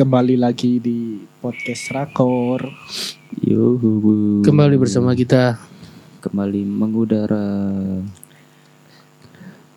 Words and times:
kembali 0.00 0.40
lagi 0.40 0.80
di 0.80 1.20
podcast 1.44 1.92
Rakor. 1.92 2.64
Yuhu. 3.36 4.40
Kembali 4.40 4.80
bersama 4.80 5.12
kita 5.12 5.60
kembali 6.24 6.64
mengudara 6.64 7.44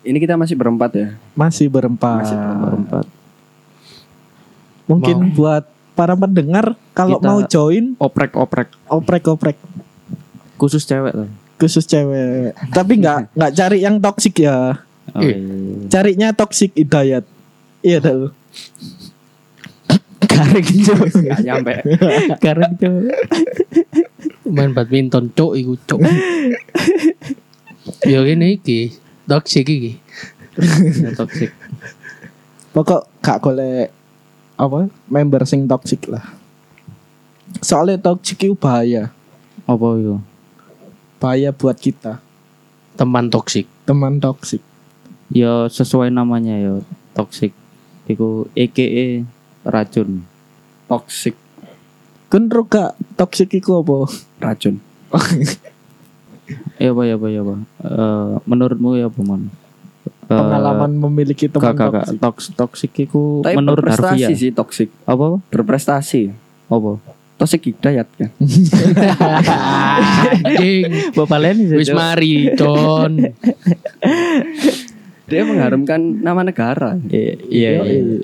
Ini 0.00 0.16
kita 0.16 0.40
masih 0.40 0.56
berempat 0.56 0.96
ya. 0.96 1.08
Masih 1.36 1.68
berempat. 1.68 2.24
Masih 2.24 2.40
berempat. 2.40 3.04
Mungkin 4.88 5.36
buat 5.36 5.68
para 5.92 6.16
pendengar 6.16 6.72
kalau 6.96 7.20
Kita- 7.20 7.28
mau 7.28 7.38
join 7.44 7.92
Oprek-oprek 8.00 8.72
oprek-oprek 8.88 9.60
khusus 10.56 10.88
cewek 10.88 11.12
lah. 11.12 11.28
khusus 11.60 11.84
cewek. 11.84 12.56
Tapi 12.72 12.96
nggak 12.96 13.28
nggak 13.36 13.52
cari 13.52 13.84
yang 13.84 14.00
toksik 14.00 14.40
ya. 14.40 14.80
Oh, 15.12 15.20
Eh. 15.20 15.36
iya. 15.36 15.84
Carinya 15.92 16.32
toksik 16.32 16.72
hidayat. 16.72 17.28
Iya 17.84 18.00
dah. 18.00 18.32
Garing 20.34 20.68
cok. 20.82 21.00
Gak 21.14 21.40
nyampe. 21.46 21.74
Garing 22.44 22.72
cok. 22.78 22.94
main 24.44 24.70
badminton 24.74 25.30
cok 25.32 25.52
iku 25.54 25.74
cok. 25.86 26.00
Yo 28.04 28.20
ini 28.26 28.58
iki 28.58 28.90
toxic 29.30 29.66
iki. 29.66 29.92
Ya, 30.54 31.10
Toxic. 31.14 31.50
Pokok 32.70 33.10
gak 33.22 33.42
golek 33.42 33.90
apa 34.54 34.86
member 35.10 35.42
sing 35.46 35.66
toksik 35.66 36.06
lah. 36.06 36.22
Soalnya 37.58 37.98
toksik 37.98 38.46
itu 38.46 38.54
bahaya. 38.54 39.10
Apa 39.66 39.98
yo? 39.98 40.22
Bahaya 41.18 41.50
buat 41.50 41.78
kita. 41.78 42.22
Teman 42.94 43.30
toksik. 43.30 43.66
Teman 43.86 44.22
toksik. 44.22 44.62
Ya 45.34 45.66
sesuai 45.66 46.14
namanya 46.14 46.54
ya 46.54 46.74
toxic. 47.14 47.50
Iku 48.06 48.46
EKE 48.54 49.26
racun. 49.64 50.22
Toxic 50.84 51.34
Kun 52.26 52.50
ro 52.50 52.64
gak 52.64 52.92
toksik 53.14 53.54
iku 53.54 53.80
apa? 53.80 54.10
racun. 54.40 54.82
Ya 56.76 56.90
apa 56.90 57.02
ya 57.02 57.14
apa 57.14 57.26
ya 57.28 57.40
apa. 57.40 57.54
Eh, 57.80 58.32
menurutmu 58.44 58.94
ya 58.94 59.06
apa 59.06 59.20
man? 59.22 59.48
Eh, 60.24 60.28
Pengalaman 60.28 60.92
memiliki 60.98 61.46
teman 61.46 61.72
gak 61.72 61.88
gak 61.88 62.04
toksik. 62.10 62.18
toks 62.18 62.44
toxic 62.52 62.92
iku 63.00 63.40
Tapi 63.40 63.54
menurut 63.54 63.80
berprestasi 63.80 64.08
Harvey 64.18 64.24
ya. 64.26 64.36
sih 64.36 64.50
toxic. 64.50 64.88
Apa? 65.04 65.38
Berprestasi. 65.46 66.22
Apa? 66.66 66.90
Toxic 67.34 67.60
hidayat 67.64 68.08
kan. 68.12 68.30
Anjing. 70.34 70.84
Bapak 71.16 71.38
Leni 71.38 71.64
Wis 71.72 71.90
mari, 71.90 72.50
Con. 72.54 73.30
Dia 75.24 75.42
mengharumkan 75.42 75.98
nama 76.20 76.42
negara. 76.42 76.98
Iya 77.04 77.34
iya. 77.48 77.70
iya. 77.80 78.22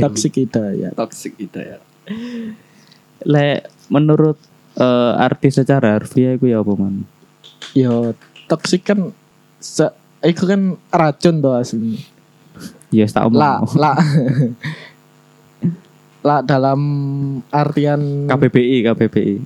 Toksik 0.00 0.38
hidayat. 0.44 0.92
Toxic 0.94 1.32
hidayat. 1.40 1.80
Le 3.24 3.64
menurut 3.88 4.36
eh, 4.76 5.12
artis 5.16 5.56
secara 5.56 5.96
harfiah 5.96 6.36
iku 6.36 6.46
ya 6.48 6.60
apa 6.60 6.72
man? 6.76 7.04
Yo 7.72 8.12
toksik 8.48 8.84
kan 8.84 9.12
se 9.58 9.88
iku 10.24 10.44
kan 10.48 10.76
racun 10.92 11.40
tuh 11.40 11.56
asli. 11.56 12.00
Ya 12.88 13.04
tak 13.08 13.28
omong. 13.28 13.38
Lah, 13.38 13.60
lah. 13.76 13.98
lah 16.18 16.40
dalam 16.42 16.80
artian 17.48 18.26
KBBI 18.28 18.76
KBBI. 18.90 19.36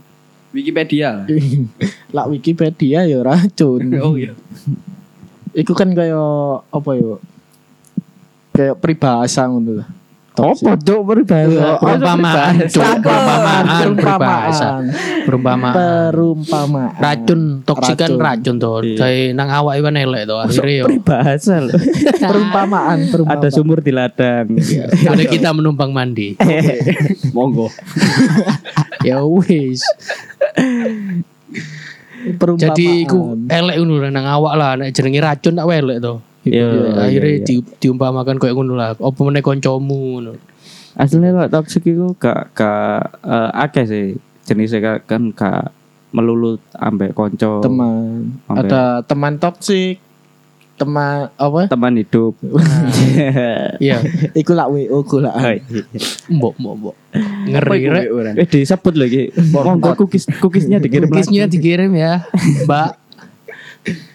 Wikipedia. 0.52 1.24
lah 2.16 2.26
Wikipedia 2.28 3.08
ya 3.08 3.18
racun. 3.24 3.88
oh 3.98 4.14
iya. 4.16 4.36
Iku 5.52 5.76
kan 5.76 5.92
kayak 5.92 6.64
apa 6.72 6.90
yo? 6.96 7.20
Kayak 8.52 8.76
peribahasa 8.78 9.48
ngono 9.48 9.80
lah. 9.80 9.88
Apa 10.32 10.80
cok 10.80 11.00
peribahasa? 11.04 11.76
Perumpamaan, 11.76 12.52
cok. 12.64 13.04
Perumpamaan, 13.04 13.84
peribahasa. 13.92 14.68
Perumpamaan. 15.28 15.74
Perumpamaan. 15.76 16.92
Racun 16.96 17.40
toksik 17.68 18.00
kan 18.00 18.16
racun 18.16 18.56
tuh. 18.56 18.80
Iya. 18.80 18.96
Kayak 18.96 19.36
nang 19.36 19.52
awak 19.52 19.76
iwan 19.76 20.00
elek 20.00 20.24
tuh 20.24 20.40
akhirnya 20.40 20.72
yo. 20.72 20.84
Peribahasa 20.88 21.54
loh. 21.60 21.76
Perumpamaan, 22.32 22.98
perumpamaan. 23.12 23.44
Ada 23.44 23.48
sumur 23.52 23.84
di 23.84 23.92
ladang. 23.92 24.56
Ada 25.04 25.24
kita 25.28 25.52
menumpang 25.52 25.92
mandi. 25.92 26.32
Monggo. 27.36 27.68
ya 29.08 29.20
wis. 29.20 29.84
perumpamaan. 32.40 32.72
Jadi 32.72 33.04
iku 33.04 33.36
elek 33.52 33.76
ngono 33.84 33.94
lah 34.00 34.08
nang 34.08 34.24
awak 34.24 34.54
lah 34.56 34.70
nek 34.80 34.96
jenenge 34.96 35.20
racun 35.20 35.60
tak 35.60 35.68
welek 35.68 36.00
to. 36.00 36.31
Iya, 36.42 36.58
Ya, 36.58 36.66
iya, 36.66 36.90
akhirnya 37.00 37.32
iya. 37.32 37.44
di, 37.44 37.54
diumpamakan 37.78 38.36
kayak 38.36 38.52
ngono 38.52 38.74
lah. 38.74 38.92
Apa 38.92 39.20
meneh 39.20 39.40
kancamu 39.40 39.86
ngono. 40.12 40.32
Aslinya 40.92 41.32
lah 41.32 41.48
toxic 41.48 41.86
itu 41.86 42.12
gak 42.14 42.52
gak 42.52 42.98
eh, 43.22 43.50
akeh 43.56 43.84
sih 43.84 44.06
jenisnya 44.42 44.80
ka- 44.80 45.04
kan 45.08 45.30
gak 45.30 45.70
melulu 46.10 46.60
ambek 46.74 47.12
konco 47.12 47.62
teman. 47.62 48.36
Sampai- 48.44 48.60
Ada 48.60 48.82
teman 49.02 49.38
toksik. 49.38 49.96
Teman 50.72 51.30
apa? 51.32 51.68
teman 51.68 51.94
hidup. 51.94 52.34
Iya, 53.78 54.02
Iku 54.32 54.50
lah 54.50 54.66
WO 54.66 55.00
ku 55.02 55.18
lah. 55.18 55.32
Hai. 55.32 55.62
mbok 56.28 56.58
mbok 56.58 56.74
mbok. 56.76 56.94
Apa 57.12 57.72
Ngeri 57.72 57.80
rek. 57.86 58.04
Eh 58.34 58.46
disebut 58.46 58.94
lagi. 58.94 59.30
Monggo 59.48 59.94
cookies 59.94 60.26
cookiesnya 60.34 60.76
dikirim. 60.76 61.06
Cookiesnya 61.06 61.46
dikirim 61.46 61.92
ya, 61.92 62.26
Mbak. 62.66 62.90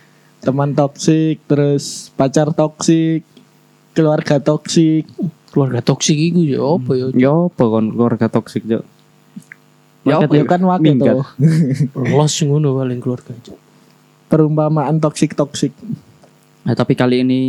Teman 0.48 0.72
toksik, 0.72 1.44
terus 1.44 2.08
pacar 2.16 2.56
toksik, 2.56 3.28
keluarga 3.92 4.40
toksik. 4.40 5.04
Keluarga 5.52 5.84
toksik 5.84 6.16
iku 6.16 6.42
ya 6.48 6.64
apa 6.64 6.92
ya? 6.96 7.08
Ya 7.12 7.32
apa 7.36 7.64
kon 7.68 7.92
keluarga 7.92 8.32
toksik 8.32 8.64
cok? 8.64 8.84
Ya 10.08 10.24
apa 10.24 10.32
Ya 10.32 10.44
ya? 10.44 10.44
kan 10.48 10.62
wakil 10.64 10.96
tuh. 10.96 11.28
Los 12.16 12.40
ngono 12.40 12.80
paling 12.80 13.04
keluarga. 13.04 13.36
Perumpamaan 14.32 15.04
toksik 15.04 15.36
toksik. 15.36 15.76
Nah, 16.64 16.76
tapi 16.76 16.96
kali 16.96 17.28
ini 17.28 17.42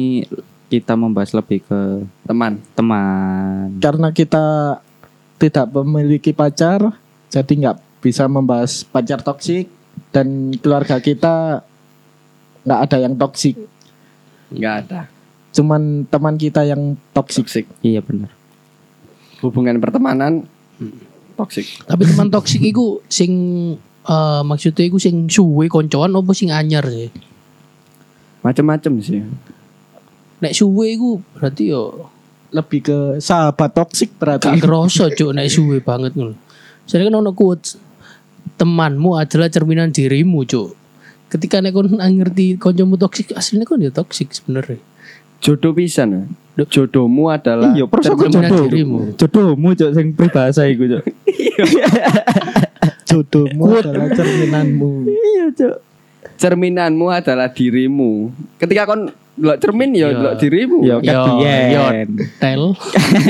kita 0.66 0.98
membahas 0.98 1.34
lebih 1.34 1.62
ke 1.62 2.02
Teman. 2.26 2.58
teman. 2.74 3.78
Karena 3.78 4.10
kita 4.10 4.78
tidak 5.38 5.70
memiliki 5.70 6.34
pacar, 6.34 6.98
jadi 7.30 7.46
nggak 7.54 7.76
bisa 8.02 8.26
membahas 8.26 8.82
pacar 8.82 9.22
toksik 9.22 9.70
dan 10.10 10.50
keluarga 10.58 10.98
kita 10.98 11.66
nggak 12.64 12.80
ada 12.88 12.96
yang 13.02 13.14
toksik. 13.14 13.56
Enggak 14.48 14.74
ada. 14.86 15.00
Cuman 15.52 16.06
teman 16.08 16.34
kita 16.38 16.64
yang 16.64 16.96
toksik. 17.12 17.44
Toxic. 17.44 17.66
Iya 17.82 18.00
benar. 18.00 18.30
Hubungan 19.44 19.78
pertemanan 19.78 20.46
toxic. 21.38 21.66
Tapi 21.86 22.02
teman 22.06 22.28
toksik 22.30 22.62
iku 22.62 23.02
sing 23.06 23.32
eh, 24.06 24.42
maksudnya 24.42 24.84
iku 24.86 24.98
sing 24.98 25.30
suwe 25.30 25.70
koncoan 25.70 26.14
apa 26.14 26.32
sing 26.34 26.50
anyar 26.50 26.86
sih? 26.86 27.10
Macem-macem 28.42 28.92
sih. 29.02 29.22
Nek 30.38 30.54
suwe 30.54 30.94
iku 30.94 31.18
berarti 31.34 31.74
yo 31.74 32.14
Lebih 32.48 32.80
ke 32.80 32.98
sahabat 33.20 33.76
toksik 33.76 34.16
berarti. 34.16 34.48
gak 34.48 34.64
kerasa 34.64 35.12
cuk 35.12 35.36
nek 35.36 35.52
suwe 35.52 35.84
banget 35.84 36.16
ngono. 36.16 36.32
Soalnya 36.88 37.12
kan 37.12 37.20
ono 37.20 37.36
quotes 37.36 37.76
temanmu 38.56 39.20
adalah 39.20 39.52
cerminan 39.52 39.92
dirimu 39.92 40.48
cuk. 40.48 40.72
Ketika 41.28 41.60
nek 41.60 41.72
kon 41.72 41.86
ngerti 41.92 42.56
koncomu 42.56 42.96
toksik 42.96 43.32
aslinya 43.32 43.62
kon 43.62 43.78
ya 43.78 43.90
toksik 43.90 44.32
sebenarnya. 44.32 44.80
Jodoh 45.38 45.70
pisan. 45.70 46.08
ya. 46.10 46.22
Jodohmu 46.58 47.30
adalah 47.30 47.70
Iya, 47.70 47.86
perso 47.86 48.12
kok 48.12 48.26
cerminan 48.26 48.50
jodoh. 48.50 48.66
dirimu. 48.66 48.98
Jodohmu 49.14 49.68
cok 49.72 49.90
sing 49.92 50.06
peribahasa 50.10 50.66
iku 50.66 50.84
cok. 50.88 51.04
Jodohmu 53.08 53.64
adalah 53.72 54.08
cerminanmu. 54.10 54.90
Iya 55.06 55.46
cok. 55.54 55.76
cerminanmu 56.34 57.06
adalah 57.08 57.48
dirimu. 57.48 58.30
Ketika 58.58 58.84
kon 58.84 59.06
delok 59.34 59.58
cermin 59.58 59.90
ya 59.92 59.98
Iya. 60.04 60.08
delok 60.12 60.34
dirimu. 60.36 60.78
Ya 60.82 60.96
Yo, 60.98 60.98
yo, 61.70 61.82
kan 61.84 62.08
tel. 62.38 62.62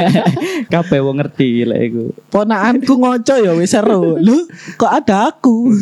Kabeh 0.73 1.01
wong 1.03 1.17
ngerti 1.19 1.49
lek 1.65 1.81
iku. 1.85 2.05
Ponakanku 2.29 2.93
ngoco 2.95 3.35
ya 3.35 3.53
wis 3.53 3.69
seru. 3.69 4.17
Lu 4.17 4.49
kok 4.75 4.89
ada 4.95 5.29
aku? 5.29 5.69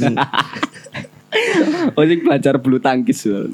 Oh 1.99 2.05
sing 2.07 2.21
belajar 2.23 2.55
bulu 2.61 2.79
tangkis. 2.79 3.27
Wan. 3.27 3.51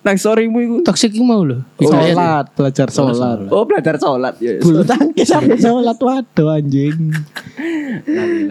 Nang 0.00 0.16
sorrymu 0.16 0.58
iku. 0.64 0.76
Toksik 0.80 1.12
iku 1.12 1.24
mau 1.28 1.44
lho. 1.44 1.60
Sholat, 1.76 2.56
belajar 2.56 2.88
sholat. 2.88 3.52
Oh 3.52 3.68
belajar 3.68 4.00
sholat 4.00 4.34
ya. 4.40 4.56
Bulu 4.56 4.80
tangkis 4.80 5.28
sampai 5.28 5.60
sholat 5.60 6.00
waduh 6.00 6.56
anjing. 6.56 7.12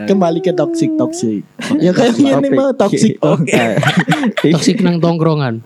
Kembali 0.06 0.46
ke 0.46 0.54
toksik 0.54 0.94
toksik. 0.94 1.42
Ya 1.82 1.90
kayak 1.90 2.14
gini 2.14 2.54
mau 2.54 2.70
toksik. 2.78 3.18
Oke. 3.26 3.82
Toksik 4.46 4.86
nang 4.86 5.02
tongkrongan. 5.02 5.66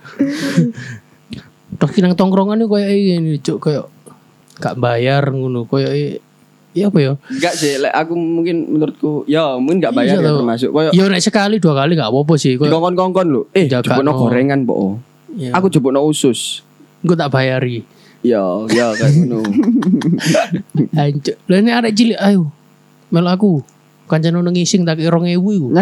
Toksik 1.75 1.99
nang 1.99 2.15
tongkrongan 2.15 2.63
itu 2.63 2.71
kayak 2.71 2.89
ini 2.95 3.35
cuk 3.43 3.67
kayak 3.67 3.91
gak 4.61 4.79
bayar 4.79 5.33
ngono 5.33 5.67
kayak 5.67 6.23
Iya 6.73 6.89
apa 6.89 6.97
ya? 6.97 7.13
Enggak 7.29 7.53
sih, 7.53 7.77
lek 7.77 7.93
aku 7.93 8.13
mungkin 8.13 8.55
menurutku 8.67 9.23
ya 9.25 9.55
mungkin 9.55 9.77
enggak 9.77 9.93
bayar 9.93 10.17
Iya 10.17 10.25
ya 10.25 10.31
termasuk. 10.33 10.69
Koyo 10.69 10.89
Ya 10.89 11.03
nek 11.05 11.21
sekali 11.21 11.55
dua 11.57 11.73
kali 11.75 11.93
gak 11.93 12.09
apa-apa 12.09 12.33
sih. 12.35 12.57
Kayak 12.57 12.73
kongkon-kongkon 12.73 13.27
lho. 13.29 13.41
Eh, 13.53 13.65
Jaga 13.65 13.93
jebokno 13.93 14.09
no. 14.09 14.17
gorengan, 14.19 14.59
Po. 14.65 14.97
ya, 15.33 15.53
Aku 15.53 15.69
jebokno 15.69 16.01
usus. 16.01 16.65
gue 16.99 17.13
tak 17.13 17.29
bayari. 17.29 17.85
Ya, 18.21 18.41
ya 18.67 18.89
kayak 18.91 19.11
ngono. 19.21 19.43
Anjir. 20.97 21.35
Lah 21.45 21.57
ini 21.59 21.69
arek 21.69 21.93
cilik 21.93 22.17
ayo 22.17 22.49
mel 23.09 23.27
aku. 23.27 23.61
Kancane 24.03 24.35
ono 24.35 24.49
ngising 24.49 24.83
tak 24.83 24.99
2000 24.99 25.13
iku. 25.31 25.71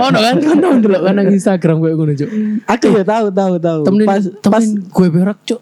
Ono 0.00 0.16
kan 0.16 0.36
ono 0.38 0.68
ndelok 0.78 1.02
kan 1.02 1.14
nang 1.14 1.26
Instagram 1.28 1.76
koyo 1.78 1.94
ngono, 1.96 2.12
Cuk. 2.14 2.30
Aku 2.66 2.86
ya 2.92 3.04
tahu 3.04 3.26
tahu 3.30 3.54
tahu. 3.58 3.80
Temenin 3.82 4.06
pas 4.06 4.22
temenin 4.22 4.46
pas 4.46 4.64
gue 4.90 5.08
berak, 5.10 5.38
Cuk. 5.42 5.60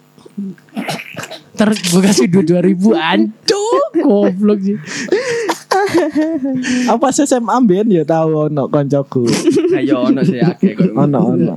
Ntar 1.58 1.74
gue 1.74 2.00
kasih 2.06 2.30
dua 2.30 2.42
dua 2.46 2.60
ribu 2.62 2.94
Aduh 2.94 3.82
Goblok 3.98 4.62
sih 4.62 4.78
apa 6.88 7.06
SMA 7.12 7.48
ambian 7.48 7.88
ya 7.88 8.04
tahu 8.04 8.48
ono 8.50 8.68
koncoku. 8.68 9.24
Ayo 9.72 10.08
ono 10.10 10.20
sih 10.24 10.40
akeh 10.40 10.76
kok. 10.76 10.92
Ono 10.96 11.18
ono. 11.34 11.54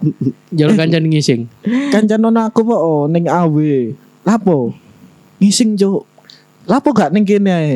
Jalur 0.51 0.75
kancan 0.75 1.07
ngising 1.07 1.48
Kancan 1.92 2.21
ono 2.21 2.39
aku 2.48 2.62
po 2.63 2.75
oh, 2.75 3.03
ning 3.07 3.27
awe. 3.27 3.74
Lapo? 4.27 4.75
Ngising, 5.42 5.74
Cuk. 5.80 6.06
Lapo 6.69 6.94
gak 6.94 7.12
ning 7.12 7.25
kene 7.25 7.51
ae? 7.51 7.75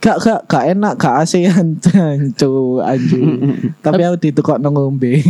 Gak 0.00 0.22
gak 0.22 0.40
gak 0.46 0.64
enak 0.72 0.94
gak 0.96 1.26
ASEAN 1.26 1.76
Cuk 2.40 2.80
anjing. 2.80 3.26
Tapi 3.82 4.00
aku 4.06 4.16
ditukokno 4.20 4.68
ngombe. 4.70 5.20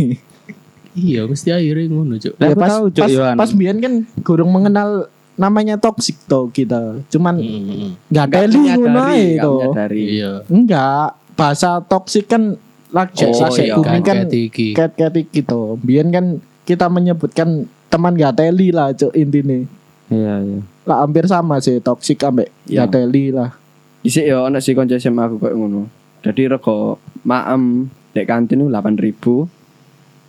Iya 0.91 1.23
mesti 1.23 1.55
akhirnya 1.55 1.87
ngono 1.87 2.19
Cuk 2.19 2.35
ya 2.35 2.51
aku 2.51 2.59
pas 2.59 2.69
tahu, 2.69 2.85
Cuk, 2.91 3.07
pas, 3.07 3.35
pas 3.39 3.51
biyen 3.55 3.79
kan 3.79 3.93
kurang 4.27 4.51
mengenal 4.51 5.07
namanya 5.33 5.75
toxic 5.75 6.17
toh 6.25 6.47
kita. 6.47 6.99
Cuman 7.07 7.35
Hmm, 7.35 7.95
nggak 8.07 8.25
Gak 8.25 8.31
teli 8.41 8.61
ngono 8.69 8.87
menyadari, 8.89 9.11
ae 9.11 9.25
gak 9.31 9.41
toh. 9.41 9.57
menyadari. 9.61 10.03
Iya 10.11 10.31
Enggak, 10.47 11.07
bahasa 11.33 11.69
toxic 11.81 12.25
kan 12.25 12.43
lagi 12.89 13.23
Oh, 13.23 13.47
iya. 13.53 13.73
booming 13.73 14.03
kan 14.03 14.17
iki. 14.27 14.71
cat 14.71 14.91
cat 14.93 15.15
gitu. 15.15 15.79
Biyen 15.79 16.09
kan 16.09 16.25
kita 16.63 16.87
menyebutkan 16.87 17.63
teman 17.87 18.13
gak 18.13 18.37
teli 18.37 18.69
lah 18.69 18.91
cuk 18.91 19.11
intine. 19.13 19.67
Iya, 20.07 20.33
iya. 20.39 20.59
Lah 20.83 20.97
hampir 20.99 21.23
sama 21.25 21.57
sih 21.57 21.79
toxic 21.79 22.19
ambek 22.19 22.51
Iya. 22.65 22.83
gak 22.83 22.91
teli 22.93 23.31
lah. 23.31 23.55
Dhisik 24.01 24.25
ya 24.25 24.41
ono 24.41 24.57
sih 24.57 24.73
kanca 24.73 24.95
SMA 24.95 25.23
aku 25.23 25.37
koyo 25.37 25.55
ngono. 25.55 25.81
Dadi 26.19 26.45
rego 26.45 26.97
maem 27.21 27.85
dek 28.11 28.25
kantin 28.25 28.61
8000. 28.61 29.47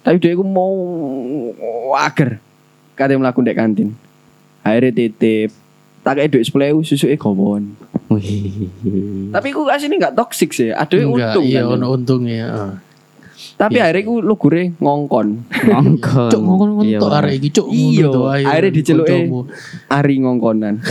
Tapi 0.01 0.17
dia 0.19 0.33
aku 0.33 0.43
mau 0.43 0.73
ager. 1.97 2.39
Kate 2.93 3.15
mlaku 3.15 3.41
dek 3.41 3.55
kantin. 3.55 3.97
Akhirnya 4.63 4.91
titip. 4.91 5.51
Tak 6.03 6.17
kayak 6.17 6.31
duit 6.31 6.43
sepuluh 6.43 6.83
susuke 6.83 7.15
gawon. 7.15 7.75
Wih. 8.09 8.71
Tapi 9.31 9.47
aku 9.51 9.67
aslinya 9.67 9.97
nggak 10.03 10.15
toxic 10.15 10.51
sih. 10.51 10.69
Ada 10.69 11.05
untung 11.05 11.43
iya 11.43 11.63
kan. 11.63 11.77
ono 11.77 11.87
untungnya. 11.93 12.43
ah. 12.49 12.75
Tapi 13.53 13.79
akhirnya 13.79 14.03
aku 14.03 14.15
lugure 14.19 14.75
ngongkon. 14.77 15.27
Ngongkon. 15.47 16.31
Cuk 16.31 16.41
ngomong 16.41 16.69
Iya, 16.83 16.99
ngontok 16.99 17.07
bener. 17.07 17.23
arek 17.23 17.35
iki 17.39 17.49
cuk. 17.53 17.67
Iya, 17.71 18.07
ayo, 18.11 18.43
akhirnya 18.43 18.71
diceluke. 18.73 19.15
Ari 19.89 20.15
ngongkonan. 20.19 20.75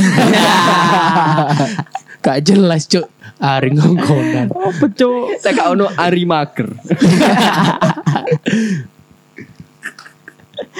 Gak 2.21 2.37
jelas 2.45 2.85
cuk. 2.85 3.05
Ari 3.41 3.73
ngongkonan. 3.73 4.47
Apa, 4.53 4.85
Cuk? 4.87 5.41
Saya 5.41 5.51
gak 5.57 5.67
ono 5.73 5.89
Ari 5.91 6.23
mager. 6.23 6.69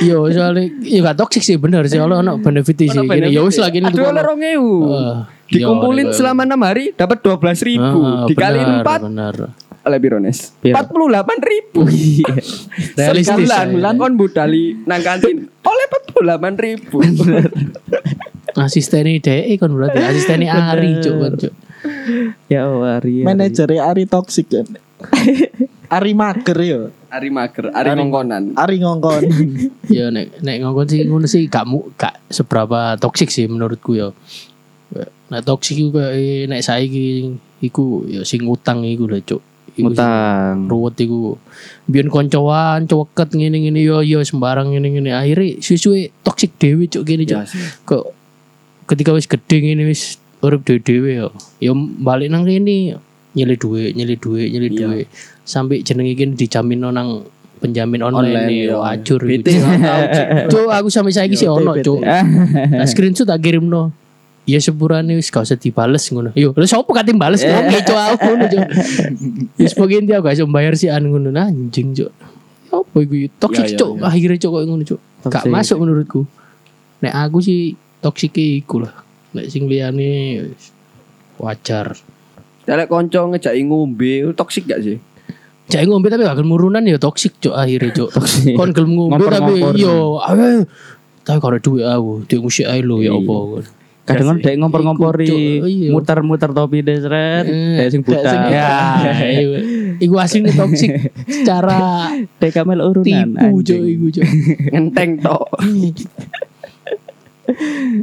Yo 0.02 0.26
soalnya 0.34 0.66
ya 0.82 1.00
gak 1.06 1.18
toxic 1.22 1.46
sih 1.46 1.58
bener 1.62 1.86
sih 1.86 2.02
kalau 2.02 2.20
ono 2.26 2.42
benefit 2.42 2.76
sih. 2.78 2.90
Gini, 2.90 3.30
ya 3.30 3.42
wis 3.46 3.56
benefit. 3.56 3.62
lah 3.62 3.70
gini 3.70 3.86
Aduh 3.88 4.06
oleh 4.10 4.24
rong 4.26 4.42
ewu. 4.42 4.74
Eh, 4.90 5.18
Dikumpulin 5.52 6.08
selama 6.16 6.48
enam 6.48 6.62
hari 6.64 6.96
dapat 6.96 7.20
dua 7.22 7.36
belas 7.36 7.60
ribu. 7.62 8.00
Ah, 8.02 8.26
benar. 8.98 9.52
oleh 9.82 9.98
Birones. 9.98 10.54
Piro? 10.62 10.78
Empat 10.78 10.94
puluh 10.94 11.10
delapan 11.10 11.38
ribu. 11.42 11.82
Realistis, 13.02 13.34
Sebulan 13.34 13.66
ya. 13.66 13.74
bulan 13.74 13.94
kon 13.98 14.14
budali 14.14 14.78
nang 14.86 15.02
kantin 15.02 15.50
oleh 15.50 15.86
empat 15.90 16.02
puluh 16.14 16.24
delapan 16.30 16.54
ribu. 16.54 16.98
Asisten 18.62 19.08
DE 19.08 19.56
kan 19.58 19.72
berarti 19.72 20.00
asisten 20.04 20.44
Ari 20.44 21.00
cuk 21.00 21.16
kan 21.18 21.34
cuk. 21.40 21.54
Ya 22.52 22.68
Allah, 22.68 23.00
Ria. 23.00 23.24
Manajernya 23.26 23.82
Ari 23.90 24.04
toxic 24.06 24.52
kan. 24.52 24.68
Ari 25.92 26.16
mager 26.16 26.56
yo. 26.64 26.80
Ari 27.12 27.28
mager, 27.28 27.68
Ari 27.76 27.92
ngongkonan. 28.00 28.56
Ari 28.56 28.80
ngongkon. 28.80 29.24
Ya 29.92 30.08
nek 30.08 30.40
nek 30.40 30.64
ngomong 30.64 30.88
sih 30.88 31.04
ngono 31.04 31.28
sih 31.28 31.52
gak 31.52 31.68
mu 31.68 31.92
gak 32.00 32.16
seberapa 32.32 32.96
toksik 32.96 33.28
sih 33.28 33.52
menurutku 33.52 34.00
ya. 34.00 34.16
Nek 35.28 35.44
toksik 35.44 35.76
iku 35.76 36.00
kayak 36.00 36.48
nek 36.48 36.64
saiki 36.64 37.36
iku 37.60 38.08
ya 38.08 38.24
sing 38.24 38.48
utang 38.48 38.88
iku 38.88 39.04
lho 39.12 39.20
cuk. 39.20 39.44
Utang. 39.84 40.72
ruwet 40.72 40.96
iku. 40.96 41.36
Biyen 41.92 42.08
koncoan 42.08 42.88
coweket 42.88 43.36
ngene-ngene 43.36 43.84
yo 43.84 44.00
yo 44.00 44.24
sembarang 44.24 44.72
ngene-ngene 44.72 45.12
akhirnya 45.12 45.60
suwe-suwe 45.60 46.16
toksik 46.24 46.56
dhewe 46.56 46.88
cuk 46.88 47.04
gini 47.04 47.28
cuk. 47.28 47.44
Ya. 47.44 47.68
Kok 47.84 48.16
ketika 48.88 49.12
wis 49.12 49.28
gede 49.28 49.60
ngene 49.60 49.92
wis 49.92 50.24
urip 50.40 50.64
dhewe-dhewe 50.64 51.28
yo. 51.28 51.36
Yo 51.60 51.76
balik 51.76 52.32
nang 52.32 52.48
kene 52.48 52.96
nyeli 53.32 53.56
duit, 53.56 53.92
nyeli 53.94 54.16
duit, 54.16 54.48
nyeli 54.50 54.68
Iya. 54.70 54.80
duit. 54.86 55.08
Sampai 55.42 55.82
jeneng 55.82 56.06
iki 56.06 56.28
dijamin 56.32 56.84
nang 56.84 57.24
penjamin 57.58 58.02
online, 58.02 58.34
Online 58.34 58.46
nih, 58.46 58.60
ya. 58.68 58.76
wajur 58.76 59.22
BT 59.22 59.48
gitu. 59.48 59.70
Cuk, 60.50 60.68
aku 60.68 60.88
sampai 60.90 61.14
saiki 61.14 61.36
sih 61.36 61.46
Yo, 61.46 61.56
ono, 61.56 61.78
cuk. 61.78 62.02
Nah, 62.02 62.26
screenshot 62.90 63.24
tak 63.24 63.40
kirim 63.40 63.66
no. 63.66 63.94
Ya 64.44 64.58
sepurane 64.58 65.14
wis 65.14 65.30
gak 65.30 65.46
usah 65.46 65.54
dibales 65.54 66.02
ngono. 66.10 66.34
Yo, 66.34 66.50
lha 66.52 66.66
sapa 66.66 66.90
kate 66.90 67.14
bales 67.14 67.40
kok 67.40 67.54
ngeco 67.70 67.94
aku 67.94 68.26
ngono, 68.26 68.46
cuk. 68.50 68.64
Wis 69.56 69.74
pokoke 69.74 70.02
dia 70.02 70.18
gak 70.18 70.34
iso 70.34 70.50
bayar 70.50 70.74
sih 70.74 70.90
an 70.90 71.06
ngono 71.06 71.30
Nah, 71.30 71.48
anjing, 71.48 71.94
cuk. 71.94 72.10
Apa 72.74 72.98
iku 73.00 73.16
toksik 73.38 73.64
Ya, 73.64 73.70
ya, 73.70 73.78
cuk 73.78 73.92
ya. 73.94 74.02
akhirnya 74.10 74.38
cuk 74.42 74.52
koyo 74.52 74.66
ngono 74.66 74.84
cuk. 74.84 75.00
Gak 75.24 75.46
masuk 75.46 75.78
menurutku. 75.78 76.22
Nek 77.00 77.14
aku 77.14 77.38
sih 77.40 77.60
toksik 78.02 78.34
iku 78.34 78.82
lah. 78.82 78.94
Nek 79.32 79.46
sing 79.48 79.70
liyane 79.70 80.10
ya 80.34 80.44
wajar. 81.38 81.94
Dalek 82.62 82.88
konco 82.88 83.20
ngejaki 83.28 83.62
ngombe, 83.64 84.32
toksik 84.34 84.66
gak 84.66 84.82
sih? 84.82 84.98
Cek 85.68 85.88
ngombe 85.88 86.08
tapi 86.08 86.24
gak 86.24 86.36
gelem 86.36 86.52
murunan 86.52 86.84
ya 86.84 86.96
toksik 86.96 87.40
cuk 87.40 87.54
akhirnya. 87.54 87.92
Toksik. 87.96 88.54
Kon 88.54 88.70
gelem 88.72 88.92
ngombe 88.94 89.24
tapi 89.24 89.54
yo 89.76 90.20
ayo. 90.20 90.66
Tapi 91.22 91.38
kalau 91.38 91.58
duit 91.58 91.86
aku, 91.86 92.26
duit 92.26 92.42
musik 92.42 92.66
ae 92.66 92.82
lho 92.82 92.98
ya 93.00 93.14
Iya. 93.14 93.18
apa. 93.18 93.38
Kadang 94.02 94.28
kan 94.28 94.38
dek 94.42 94.56
ngompor-ngompori. 94.58 95.30
Iya. 95.62 95.90
muter-muter 95.94 96.50
topi 96.50 96.82
deh 96.82 96.98
seret. 96.98 97.46
Eh, 97.46 97.78
Dek 97.78 97.88
sing 97.88 98.02
buta. 98.02 98.34
Ya, 98.50 98.74
iku, 100.04 100.18
aslinya 100.18 100.50
toksik 100.52 100.90
secara 101.24 102.10
Dek 102.42 102.52
kamel 102.52 102.82
urunan. 102.82 103.06
tipu 103.06 103.62
anjing. 103.62 103.82
iku 103.88 104.06
cuk. 104.12 104.26
Ngenteng 104.70 105.10
tok. 105.22 105.46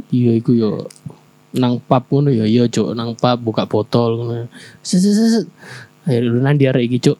Iya 0.09 0.31
iku 0.35 0.51
yo 0.53 0.71
nang 1.55 1.81
pub 1.81 2.03
ngono 2.09 2.29
ya 2.29 2.45
iya 2.45 2.69
cuk 2.69 2.93
nang 2.93 3.17
pub 3.17 3.37
buka 3.41 3.65
botol 3.65 4.21
ngono. 4.21 4.45
Akhirnya 6.05 6.51
diarek 6.53 6.83
iki 6.89 6.97
cuk. 7.09 7.17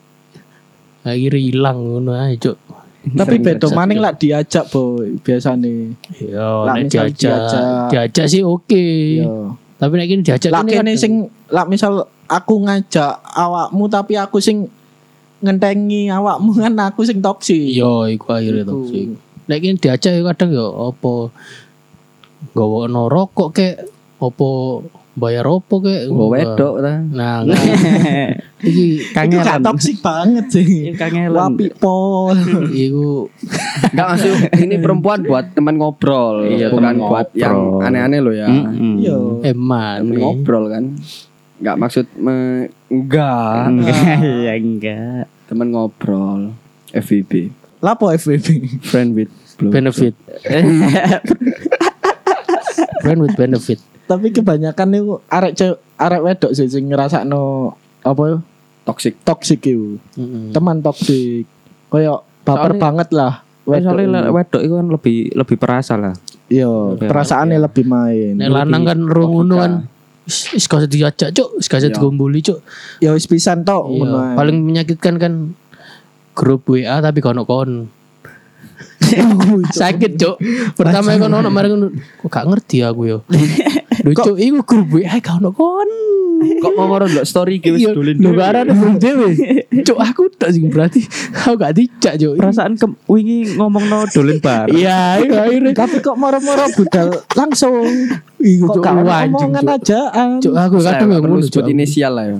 Akhirnya 1.05 1.39
hilang 1.41 1.77
ngono 1.81 2.13
ae 2.13 2.37
cuk. 2.37 2.57
Tapi 2.99 3.39
Satu 3.41 3.71
maning 3.73 4.03
lah 4.03 4.11
diajak 4.13 4.67
boy 4.69 5.17
biasane. 5.23 5.95
Lah, 6.35 6.75
nek 6.75 6.91
diajak 6.91 7.15
diajak. 7.15 7.63
diajak 7.89 8.25
sih 8.27 8.43
oke. 8.43 8.85
Yo. 9.23 9.55
Tapi 9.79 9.93
nek 9.95 10.07
ini 10.11 10.21
diajak 10.21 10.51
Lah 10.51 10.67
kene 10.67 10.93
sing 10.99 11.31
lah 11.47 11.63
misal 11.63 12.05
aku 12.27 12.59
ngajak 12.67 13.23
awakmu 13.23 13.87
tapi 13.87 14.19
aku 14.19 14.43
sing 14.43 14.67
ngentengi 15.39 16.11
awakmu 16.11 16.59
kan 16.59 16.75
aku 16.91 17.07
sing 17.07 17.23
toksik. 17.23 17.71
Yo 17.71 18.05
iku 18.05 18.35
akhirnya 18.35 18.67
toksik. 18.67 19.15
Nek 19.47 19.63
ini 19.63 19.79
diajak 19.79 20.11
ya 20.13 20.21
kadang 20.35 20.51
yo 20.51 20.67
apa 20.91 21.31
gawa 22.53 22.87
no 22.91 23.07
rokok 23.07 23.55
kek 23.55 23.98
apa 24.19 24.49
bayar 25.15 25.47
opo 25.47 25.79
kek 25.79 26.07
Gue 26.07 26.27
wedok 26.29 26.79
ta. 26.79 26.95
Nah, 27.01 27.43
nah. 27.43 27.55
iki 28.59 29.03
gak 29.09 29.27
Kangelan. 29.31 29.59
toksik 29.61 29.97
banget 29.99 30.45
sih. 30.49 30.91
Kangelan. 30.93 31.55
Wapi 31.55 31.67
pol. 31.73 32.35
iku 32.85 33.27
Enggak 33.89 34.07
masuk 34.09 34.33
ini 34.57 34.75
perempuan 34.77 35.19
buat 35.21 35.45
teman 35.49 35.75
ngobrol, 35.75 36.45
Iya, 36.45 36.67
bukan 36.69 36.83
teman 36.93 36.95
buat 37.01 37.27
yang 37.33 37.55
ngobrol. 37.55 37.85
aneh-aneh 37.85 38.19
loh 38.19 38.33
ya. 38.33 38.47
Mm-mm. 38.47 38.93
Yo. 38.97 39.17
eman. 39.41 39.97
Temen 40.03 40.17
ngobrol 40.17 40.63
kan. 40.67 40.83
Enggak 41.57 41.75
maksud 41.77 42.05
me... 42.15 42.35
enggak, 42.87 43.59
Enggak, 43.67 44.03
ya 44.45 44.53
enggak. 44.53 45.23
teman 45.45 45.67
ngobrol. 45.69 46.55
FVB, 46.89 47.51
Lapo 47.79 48.09
FVB. 48.09 48.79
friend 48.81 49.13
with 49.13 49.29
blue. 49.55 49.69
benefit. 49.69 50.15
Friend 52.99 53.19
with 53.19 53.35
benefit. 53.35 53.79
Tapi 54.09 54.33
kebanyakan 54.33 54.87
itu 54.91 55.21
arek 55.23 55.53
cewek 55.53 55.77
arek 55.95 56.21
wedok 56.23 56.51
sih 56.51 56.65
sing 56.65 56.89
ngrasakno 56.89 57.71
apa 58.01 58.41
Toxic. 58.81 59.21
toksik 59.21 59.61
itu. 59.61 60.01
Mm-mm. 60.17 60.49
Teman 60.49 60.81
toksik. 60.81 61.45
Kayak 61.87 62.25
baper 62.41 62.73
Soalnya- 62.73 62.81
banget 62.81 63.09
lah. 63.13 63.33
Wedok 63.63 63.85
Soalnya 63.85 64.03
ini. 64.03 64.13
le- 64.17 64.33
wedok 64.33 64.61
itu 64.61 64.73
kan 64.73 64.87
lebih 64.89 65.17
lebih 65.31 65.55
perasa 65.55 65.93
lah. 65.93 66.13
Yo, 66.49 66.97
Iya. 66.97 67.05
perasaannya 67.05 67.61
lebih 67.61 67.85
main. 67.85 68.33
Nek 68.35 68.49
lanang 68.49 68.81
kan 68.83 68.99
rungono 68.99 69.55
kan 69.55 69.73
gak 70.25 70.77
usah 70.79 70.89
diajak 70.89 71.29
cuk, 71.31 71.49
is 71.57 71.69
gak 71.69 71.77
usah 71.77 71.89
Iya. 71.89 71.95
digomboli 71.95 72.41
cuk. 72.41 72.65
Ya 72.97 73.13
wis 73.13 73.29
pisan 73.29 73.61
tok 73.61 73.85
Iya. 73.87 74.33
Paling 74.33 74.57
menyakitkan 74.59 75.15
kan 75.15 75.33
grup 76.33 76.65
WA 76.65 76.97
tapi 76.97 77.21
kono 77.21 77.45
kon. 77.45 77.93
Sakit 79.71 80.17
cuk. 80.17 80.35
Pertama 80.73 81.13
kon 81.15 81.29
ono 81.31 81.49
mari. 81.49 81.69
Kok 82.17 82.25
gak 82.25 82.45
ngerti 82.47 82.81
aku 82.81 83.01
yo. 83.05 83.17
Duh 83.99 84.13
cuk 84.13 84.37
iku 84.37 84.59
grup 84.63 84.87
WA 84.91 85.17
gak 85.17 85.39
ono 85.39 85.51
kon. 85.51 85.89
Kok 86.39 86.71
mau 86.71 86.87
moro 86.87 87.03
ndelok 87.03 87.27
story 87.27 87.59
iki 87.59 87.75
wis 87.75 87.83
Iya, 87.83 87.91
dolen. 87.91 88.15
lho 88.15 88.31
arane 88.39 88.71
belum 88.71 88.95
dhewe. 88.95 89.29
Cuk 89.83 89.99
aku 89.99 90.31
tak 90.31 90.55
sing 90.55 90.71
berarti 90.71 91.03
aku 91.35 91.55
gak 91.55 91.73
dijak 91.75 92.13
cuk. 92.15 92.33
Perasaan 92.35 92.73
ke 92.73 92.87
wingi 93.05 93.59
ngomong 93.59 93.85
no 93.85 94.07
dolen 94.07 94.39
bar. 94.39 94.71
Iya, 94.71 95.19
iya 95.19 95.39
akhirnya 95.43 95.71
Tapi 95.75 95.99
kok 95.99 96.15
moro-moro 96.15 96.63
budal 96.73 97.07
langsung. 97.35 97.83
Iku 98.39 98.71
cuk 98.71 98.79
gak 98.79 98.93
ono 98.95 99.11
anjing, 99.11 99.35
omongan 99.51 99.63
Cuk. 99.63 99.75
aja. 99.83 100.01
Cuk 100.39 100.53
aku 100.55 100.75
kadang 100.79 101.07
ngono 101.11 101.43
sebut 101.43 101.67
inisial 101.67 102.13
lah 102.15 102.25
ya. 102.27 102.39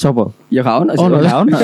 Sopo? 0.00 0.32
Ya 0.48 0.64
gak 0.64 0.88
ono 0.88 0.92
sih. 0.96 1.04
Ono. 1.04 1.16
Lah 1.26 1.34
ono. 1.44 1.58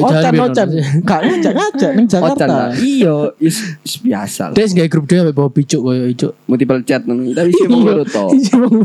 Ocan 0.00 0.22
jangan 0.24 0.48
ocan. 0.48 0.68
Gak 1.04 1.20
ngajak-ngajak 1.28 1.90
ning 1.92 2.06
Ocan 2.08 2.20
lah. 2.24 2.32
Jakarta. 2.32 2.56
Iya, 2.80 3.16
is, 3.36 3.56
is 3.84 3.94
biasa. 4.00 4.56
Des 4.56 4.72
gak 4.72 4.88
grup 4.88 5.04
dia 5.04 5.28
bawa 5.28 5.52
picuk 5.52 5.84
koyo 5.84 6.08
cuk. 6.16 6.32
Multiple 6.48 6.80
chat 6.88 7.04
ngono. 7.04 7.36
Tapi 7.36 7.52
sih 7.52 7.68
mau 7.68 7.84
ngono 7.84 8.04
to. 8.08 8.24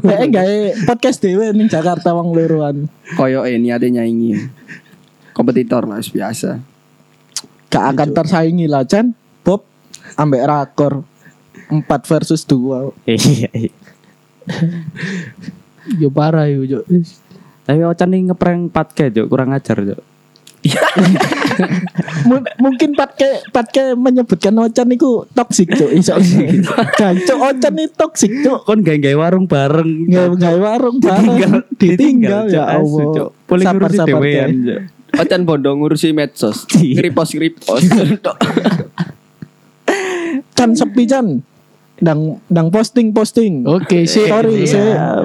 Kayak 0.03 0.27
gawe 0.27 0.57
podcast 0.91 1.23
dhewe 1.23 1.55
ning 1.55 1.71
Jakarta 1.71 2.11
wong 2.11 2.35
luruan. 2.35 2.91
Koyo 3.15 3.47
eh 3.47 3.55
niate 3.55 3.87
nyaingi. 3.87 4.35
Kompetitor 5.31 5.87
lah 5.87 6.03
biasa. 6.03 6.59
Gak 7.71 7.85
akan 7.95 8.09
tersaingi 8.11 8.67
lah 8.67 8.83
Chan. 8.83 9.15
Bob 9.47 9.63
ambek 10.19 10.43
rakor 10.43 11.07
4 11.71 11.87
versus 11.87 12.43
2. 12.43 12.91
Iya. 13.07 13.47
iya. 13.55 13.71
Yo 15.95 16.11
parah 16.11 16.51
yo 16.51 16.67
cuk. 16.67 16.83
Tapi 17.65 17.81
Ocan 17.85 18.09
nih 18.09 18.21
ngeprank 18.31 18.73
patke 18.73 19.13
Juk, 19.13 19.29
kurang 19.29 19.53
ajar 19.53 19.77
Juk. 19.81 20.01
M- 22.21 22.45
mungkin 22.61 22.93
Patke 22.93 23.41
Patke 23.49 23.97
menyebutkan 23.97 24.53
Ocan 24.61 24.93
niku 24.93 25.25
toksik 25.33 25.73
cuk 25.73 25.89
iso. 25.89 26.13
Gancuk 27.01 27.39
Ocan 27.41 27.73
itu 27.81 27.93
toksik 27.97 28.29
cuk. 28.45 28.61
Kon 28.69 28.85
gak 28.85 29.01
gawe 29.01 29.17
warung 29.17 29.49
bareng. 29.49 30.05
Nggak 30.05 30.55
warung 30.61 31.01
bareng 31.01 31.65
ditinggal 31.81 32.45
Cuk, 32.45 32.53
ya 32.53 32.63
Allah. 32.77 33.05
Cuk. 33.09 33.29
Boleh 33.49 33.65
Sabar 33.65 33.89
ngurusi 33.89 33.97
Cuk. 34.05 34.21
Cuk. 34.21 34.81
Ocan 35.11 35.41
bondo 35.43 35.69
ngurusi 35.75 36.07
medsos. 36.13 36.57
Iya. 36.77 37.09
Ngeripos. 37.09 37.29
Tok. 38.21 38.37
Can 40.53 40.77
sepi 40.77 41.09
Can. 41.09 41.41
Dang 42.01 42.41
dang 42.49 42.73
posting 42.73 43.13
posting. 43.13 43.61
Oke, 43.69 44.03
sih. 44.11 44.25
Sorry, 44.25 44.65
saya 44.65 45.21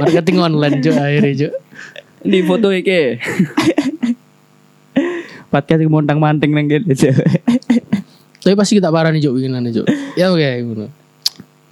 Marketing 0.00 0.40
online 0.40 0.80
cuk 0.80 0.96
akhirnya 0.96 1.32
cuk. 1.36 1.52
Ini 2.24 2.38
foto 2.48 2.72
iki. 2.72 3.20
Patke 5.52 5.76
sing 5.76 5.88
montang-manting 5.92 6.52
nang 6.56 6.68
kene 6.68 6.92
Juk. 6.96 7.12
Tapi 8.40 8.54
pasti 8.56 8.80
kita 8.80 8.88
parah 8.88 9.12
nih 9.12 9.20
cuk 9.28 9.36
bikinannya 9.36 9.70
cuk. 9.70 9.86
Ya 10.16 10.32
oke 10.32 10.48
ngono. 10.64 10.88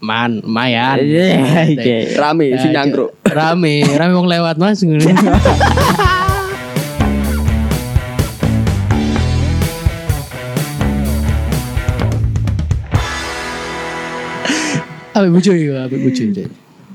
Man, 0.05 0.45
lumayan. 0.45 1.01
Iya, 1.01 1.73
iya. 1.73 2.21
Rame 2.21 2.53
Ya, 2.53 2.61
si 2.61 2.69
nyangkruk. 2.69 3.17
Rame, 3.25 3.81
rame 3.97 4.13
wong 4.13 4.29
lewat 4.29 4.61
Mas 4.61 4.85
Abe 15.17 15.33
bojo 15.33 15.53
ya, 15.57 15.89
abe 15.89 15.97
bojo. 15.97 16.25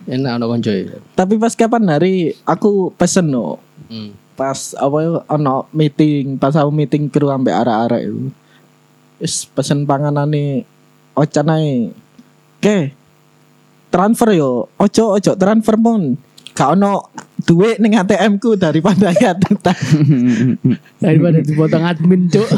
Enak 0.06 0.32
ono 0.38 0.46
konco. 0.54 0.70
Tapi 1.18 1.34
pas 1.42 1.58
kapan 1.58 1.90
hari 1.90 2.38
aku 2.46 2.94
pesen 2.94 3.34
no. 3.34 3.58
Hmm. 3.90 4.14
Pas 4.38 4.78
apa 4.78 5.26
ono 5.26 5.66
meeting, 5.74 6.38
pas 6.38 6.54
aku 6.54 6.70
meeting 6.70 7.10
kru 7.10 7.34
ambek 7.34 7.54
arek-arek 7.66 8.02
itu. 8.06 8.30
Wis 9.18 9.50
pesen 9.50 9.90
panganane 9.90 10.70
Ocan 11.18 11.50
ae. 11.50 11.90
Oke. 12.62 12.94
Transfer 13.90 14.30
yo. 14.38 14.70
Ojo 14.78 15.18
ojo 15.18 15.32
transfer 15.34 15.76
mon. 15.82 16.14
Gak 16.54 16.78
ono 16.78 17.10
duit 17.42 17.82
ning 17.82 17.98
ATM 17.98 18.38
ku 18.38 18.54
daripada 18.54 19.10
ya 19.18 19.34
Daripada 21.02 21.42
dipotong 21.42 21.84
admin 21.90 22.30
cuk. 22.30 22.50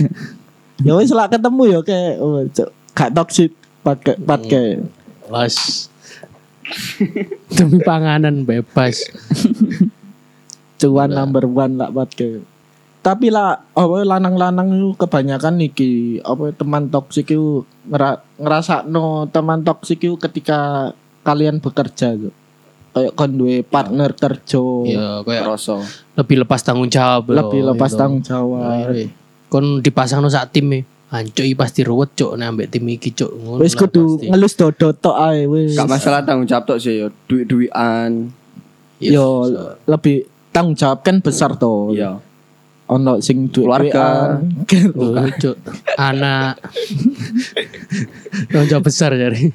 ya 0.86 0.92
wis 0.94 1.10
lah 1.10 1.26
ketemu 1.26 1.62
yo 1.74 1.80
ke 1.80 2.20
oh, 2.20 2.44
Cuk. 2.52 2.68
gak 2.92 3.12
toxic 3.12 3.52
pakai 3.86 4.18
pakai 4.18 4.66
Was. 5.30 5.86
Demi 7.54 7.78
panganan 7.86 8.42
bebas. 8.42 9.06
cuan 10.76 11.10
number 11.10 11.48
one 11.48 11.80
lah 11.80 11.88
pakai 11.88 12.44
tapi 13.00 13.30
lah 13.30 13.62
apa 13.70 13.96
lanang-lanang 14.02 14.74
itu 14.74 14.90
kebanyakan 14.98 15.62
niki 15.62 16.18
apa 16.26 16.50
teman 16.50 16.90
toksik 16.90 17.30
itu 17.30 17.62
ngera, 17.86 18.18
ngerasa 18.34 18.82
no 18.82 19.30
teman 19.30 19.62
toksik 19.62 20.02
itu 20.02 20.18
ketika 20.18 20.90
kalian 21.22 21.62
bekerja 21.62 22.18
tuh 22.18 22.34
kayak 22.92 23.12
kon 23.14 23.30
duwe 23.38 23.62
partner 23.62 24.10
kerja 24.10 24.64
Ya 24.88 25.22
kayak 25.22 25.42
Kroso. 25.46 25.86
lebih 26.18 26.42
lepas 26.42 26.64
tanggung 26.64 26.90
jawab 26.90 27.30
loh, 27.30 27.46
lebih 27.46 27.60
lepas 27.62 27.92
gitu. 27.94 28.00
tanggung 28.00 28.24
jawab 28.24 28.72
Akhirnya, 28.74 29.06
kon 29.52 29.66
dipasang 29.84 30.18
no 30.24 30.32
sak 30.32 30.50
tim 30.50 30.66
e. 30.74 30.80
Ancuy 31.06 31.54
pasti 31.54 31.86
ruwet 31.86 32.18
cuk 32.18 32.34
nek 32.34 32.50
ambek 32.50 32.66
tim 32.66 32.82
iki 32.90 33.14
cuk. 33.14 33.30
Ngono 33.30 33.62
wis 33.62 33.78
kudu 33.78 34.18
ngelus 34.26 34.58
dodo 34.58 34.90
tok 34.90 35.14
ae 35.14 35.46
wis 35.46 35.78
Gak 35.78 35.86
masalah 35.86 36.26
tanggung 36.26 36.50
jawab 36.50 36.66
tok 36.66 36.82
sih 36.82 36.98
yo. 36.98 37.14
Duit-duitan. 37.30 38.34
Yes. 38.98 39.12
yo 39.14 39.26
lebih 39.86 40.24
tanggung 40.50 40.74
jawab 40.74 41.04
kan 41.04 41.20
besar 41.20 41.52
toh 41.54 41.92
Iya. 41.92 42.16
ono 42.88 43.20
sing 43.20 43.52
duwe 43.52 43.70
Keluarga. 43.70 44.40
Oh, 44.98 45.26
cuk. 45.36 45.56
Anak. 46.10 46.58
Tanggung 48.50 48.68
jawab 48.68 48.84
besar 48.86 49.14
jadi. 49.14 49.52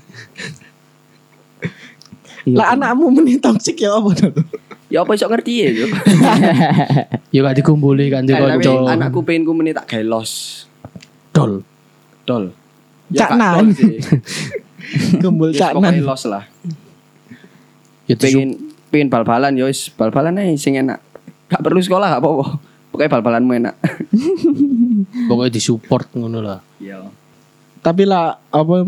lah 2.41 2.73
anakmu 2.73 3.13
meni 3.13 3.37
toksik 3.37 3.77
ya 3.77 3.93
apa 3.93 4.17
tuh 4.17 4.33
Ya 4.89 5.05
apa 5.05 5.13
iso 5.13 5.29
ngerti 5.29 5.53
ya 5.61 5.67
yo. 5.71 5.85
Ya 7.35 7.39
gak 7.43 7.55
dikumpuli 7.59 8.11
kan 8.11 8.27
kanca. 8.27 8.71
anakku 8.91 9.23
pengen 9.23 9.47
ku 9.47 9.55
menit 9.55 9.75
tak 9.77 9.87
gawe 9.87 10.03
los. 10.03 10.65
Dol. 11.41 11.53
Dol. 12.25 12.43
Cak 13.11 13.29
gak 13.33 13.37
nan. 13.37 13.53
dol 13.57 13.69
sih. 13.73 13.95
kumpul 15.23 15.49
Ya, 15.55 15.73
pokoknya 15.73 16.01
nan 16.01 16.05
los 16.05 16.23
lah. 16.29 16.43
Ya 18.05 18.15
Pengen 18.17 18.71
pengen 18.91 19.07
bal-balan 19.07 19.55
yo 19.55 19.65
wis 19.71 19.89
bal-balan 19.93 20.37
ae 20.37 20.55
sing 20.59 20.77
enak. 20.77 20.99
Gak 21.49 21.61
perlu 21.63 21.81
sekolah 21.81 22.17
gak 22.17 22.21
apa-apa. 22.23 22.59
Pokoknya 22.91 23.11
bal-balanmu 23.19 23.51
enak. 23.55 23.75
pokoknya 25.29 25.51
disupport 25.51 26.07
ngono 26.15 26.39
lah. 26.43 26.59
Iya. 26.81 27.07
tapi 27.81 28.05
lah 28.05 28.37
apa 28.53 28.85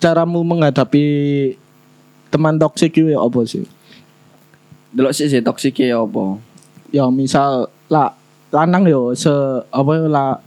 caramu 0.00 0.40
menghadapi 0.40 1.04
teman 2.32 2.56
toksik 2.60 2.96
itu 2.96 3.12
ya 3.12 3.20
apa 3.20 3.40
sih 3.44 3.64
Delok 4.96 5.12
sih 5.12 5.28
sih 5.28 5.44
toksik 5.44 5.76
ya 5.80 6.00
apa. 6.00 6.40
ya 6.88 7.08
misal 7.12 7.68
lah 7.92 8.16
lanang 8.48 8.88
yo 8.88 9.12
se 9.12 9.32
apa 9.68 9.90
ya, 9.96 10.08
lah 10.08 10.40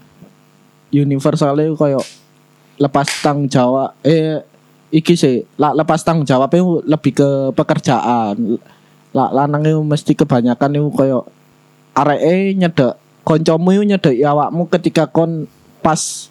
universalnya 0.93 1.69
kayak 1.73 2.05
lepas 2.79 3.07
tanggung 3.21 3.51
jawab 3.51 3.93
eh 4.01 4.41
iki 4.89 5.13
sih 5.13 5.45
lah 5.59 5.75
lepas 5.75 6.01
tanggung 6.01 6.25
jawab 6.25 6.49
itu 6.53 6.81
lebih 6.87 7.13
ke 7.13 7.29
pekerjaan 7.53 8.57
lah 9.13 9.29
lanang 9.33 9.65
itu 9.65 9.81
mesti 9.81 10.13
kebanyakan 10.13 10.79
itu 10.79 10.89
kayak 10.93 11.23
areke 11.97 12.35
nyedek 12.57 12.93
koncomu 13.25 13.69
itu 13.75 13.83
nyedek 13.85 14.15
awakmu 14.25 14.65
ketika 14.69 15.05
kon 15.09 15.45
pas 15.83 16.29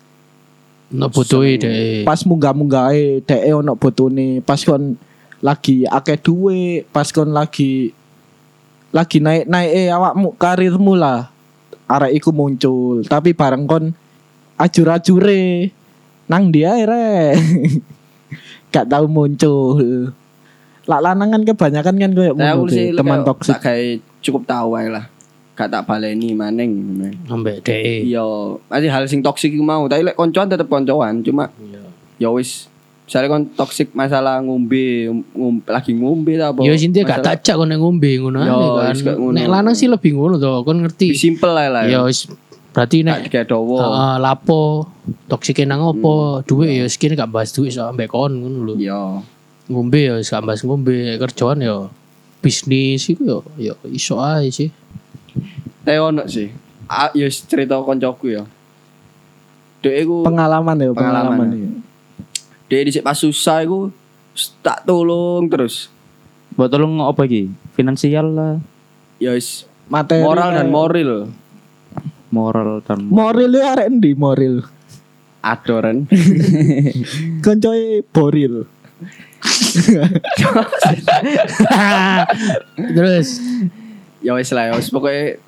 No 0.88 1.12
butuhi 1.12 1.60
deh. 1.60 2.00
pas 2.00 2.16
munggah-munggahe 2.24 3.20
dhek 3.20 3.44
ono 3.52 3.76
botone 3.76 4.40
pas 4.40 4.56
kon 4.64 4.96
lagi 5.44 5.84
akeh 5.84 6.16
duwe 6.16 6.80
pas 6.88 7.12
kon 7.12 7.28
lagi 7.28 7.92
lagi 8.88 9.20
naik-naik 9.20 9.92
awakmu 9.92 10.32
karirmu 10.40 10.96
lah 10.96 11.28
arek 11.84 12.16
iku 12.16 12.32
muncul 12.32 13.04
tapi 13.04 13.36
bareng 13.36 13.68
kon 13.68 13.92
ajur-ajure 14.58 15.70
nang 16.28 16.52
dia 16.52 16.74
re 16.84 17.32
gak 18.74 18.90
tahu 18.90 19.08
muncul 19.08 19.78
lah 20.88 21.04
lanangan 21.04 21.44
kebanyakan 21.44 21.94
kan 22.00 22.12
sih 22.72 22.96
teman 22.96 23.20
toksik 23.20 23.56
tak 23.56 23.60
kayak 23.60 24.00
cukup 24.24 24.48
tahu 24.48 24.72
ae 24.76 24.88
lah. 24.88 25.04
Gak 25.52 25.68
tak 25.68 25.84
baleni 25.84 26.32
maneng. 26.38 26.70
Ambek 27.26 27.66
deh. 27.66 28.06
Iya, 28.06 28.22
masih 28.70 28.88
hal 28.88 29.04
sing 29.10 29.20
toksik 29.20 29.50
iku 29.50 29.64
mau, 29.66 29.84
tapi 29.90 30.06
lek 30.06 30.14
koncoan 30.14 30.46
tetep 30.46 30.70
koncoan, 30.70 31.20
cuma 31.20 31.50
ya 32.16 32.30
wis 32.30 32.70
misalnya 33.04 33.28
kon 33.32 33.44
toksik 33.52 33.90
masalah 33.92 34.38
ngombe, 34.38 35.10
ngom- 35.34 35.64
lagi 35.66 35.92
ngombe 35.92 36.38
ta 36.38 36.54
apa. 36.54 36.62
Ya 36.62 36.72
intinya 36.72 37.18
gak 37.18 37.42
cak 37.42 37.56
kon 37.58 37.68
nek 37.68 37.80
ngombe 37.82 38.10
ngono 38.22 38.38
Yo, 38.46 38.58
ae 38.78 38.94
kan. 38.96 39.16
Nek 39.34 39.46
lanang 39.50 39.74
sih 39.74 39.90
lebih 39.90 40.14
ngono 40.14 40.38
to, 40.38 40.62
kon 40.62 40.78
ngerti. 40.80 41.12
Lebih 41.12 41.20
simple 41.20 41.52
ae 41.52 41.68
lah. 41.68 41.82
Ya 41.84 42.00
wis 42.06 42.30
berarti 42.68 43.02
nek 43.02 43.32
kayak 43.32 43.48
dawa. 43.48 43.80
Heeh, 43.80 44.14
lapo 44.20 44.86
toksike 45.26 45.64
nang 45.64 45.80
opo 45.82 46.44
duit 46.44 46.78
ya 46.78 46.86
sekene 46.86 47.16
gak 47.16 47.32
bahas 47.32 47.50
duit 47.50 47.72
sama 47.72 47.96
mbek 47.96 48.08
kon 48.08 48.30
ngono 48.30 48.58
lho 48.62 48.74
Iya. 48.76 49.24
ngombe 49.68 50.00
ya 50.00 50.14
gak 50.20 50.44
bahas 50.44 50.60
ngombe 50.62 50.92
kerjaan 51.16 51.60
ya 51.60 51.88
bisnis 52.38 53.08
iku 53.08 53.24
ya 53.24 53.38
ya 53.58 53.74
iso 53.88 54.16
ae 54.16 54.48
sih 54.48 54.70
Tapi 55.82 55.96
ono 55.96 56.28
sih. 56.28 56.52
Ah, 56.84 57.08
ya 57.12 57.24
cerita 57.28 57.80
koncoku 57.80 58.28
ya. 58.28 58.44
Dek 59.80 60.04
iku 60.04 60.20
pengalaman 60.22 60.76
ya 60.76 60.92
Pengalaman, 60.92 61.36
pengalaman, 61.36 61.48
ya. 61.54 61.64
ya. 61.64 61.70
dek 62.68 62.80
dhisik 62.84 63.02
pas 63.02 63.16
susah 63.16 63.64
iku 63.64 63.88
tak 64.60 64.84
tolong 64.84 65.48
terus. 65.48 65.88
Mbok 66.52 66.68
tolong 66.68 67.00
apa 67.00 67.24
iki? 67.24 67.48
Finansial 67.72 68.28
lah, 68.28 68.54
Ya 69.16 69.32
wis 69.32 69.64
Materi 69.88 70.20
moral 70.20 70.52
dan 70.52 70.68
moral. 70.68 71.32
Moral 72.30 72.80
dan 72.84 73.08
Moral 73.08 73.50
ya 73.54 73.74
arek 73.76 73.86
endi 73.88 74.12
moral. 74.14 74.64
Adoran. 75.40 76.04
Koncoe 77.44 78.02
boril. 78.10 78.66
Terus 82.96 83.28
ya 84.18 84.34
wis 84.34 84.50
lah 84.50 84.64
ya 84.70 84.72
wis 84.74 84.90
pokoknya 84.90 85.38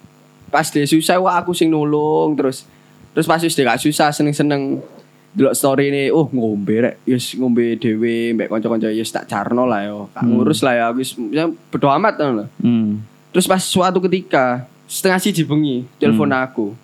pas 0.51 0.67
dia 0.71 0.87
susah 0.87 1.19
wah 1.19 1.39
aku 1.39 1.55
sing 1.55 1.71
nulung 1.71 2.35
terus 2.39 2.67
terus 3.15 3.27
pas 3.27 3.43
wis 3.43 3.55
dia 3.55 3.67
gak 3.67 3.83
susah 3.83 4.15
seneng-seneng 4.15 4.83
delok 5.31 5.55
story 5.55 5.95
ini 5.95 6.03
oh 6.11 6.27
ngombe 6.31 6.75
rek 6.83 6.97
yes 7.07 7.39
ngombe 7.39 7.79
dhewe 7.79 8.35
mbek 8.35 8.51
kanca-kanca 8.51 8.91
yes 8.91 9.15
tak 9.15 9.31
carno 9.31 9.67
lah 9.67 9.87
yo 9.87 10.11
gak 10.11 10.27
ngurus 10.27 10.63
lah 10.67 10.75
ya 10.75 10.85
aku 10.91 11.03
wis 11.03 11.15
ya, 11.31 11.47
amat 11.71 12.15
ngono 12.19 12.45
hmm. 12.63 12.91
terus 13.31 13.47
pas 13.47 13.63
suatu 13.63 14.03
ketika 14.03 14.67
setengah 14.91 15.23
siji 15.23 15.47
bengi 15.47 15.87
telepon 16.03 16.35
aku. 16.35 16.75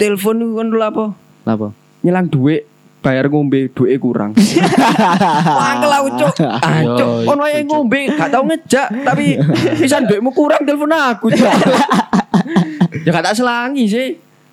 Telepon 0.00 0.40
itu 0.40 0.56
kan 0.56 0.66
dulu 0.72 0.80
apa? 0.80 1.04
Apa? 1.44 1.68
nyelang 2.00 2.32
duit 2.32 2.64
bayar 3.04 3.28
ngombe 3.28 3.68
duit 3.76 4.00
kurang. 4.00 4.32
Wangkel 5.60 5.92
aku 5.92 6.08
cuk. 6.16 6.32
Ah, 6.40 6.80
Yo, 6.80 6.96
cuk 6.96 7.28
ono 7.28 7.42
ae 7.44 7.60
ngombe 7.60 8.08
gak 8.16 8.32
tau 8.32 8.44
ngejak 8.48 8.88
tapi 9.04 9.36
pisan 9.76 10.08
duitmu 10.08 10.32
kurang 10.32 10.64
telepon 10.64 10.96
aku 10.96 11.28
cuk. 11.28 11.44
Ya 13.04 13.14
gak 13.14 13.32
tak 13.32 13.36
selangi 13.36 13.84
sih. 13.86 14.08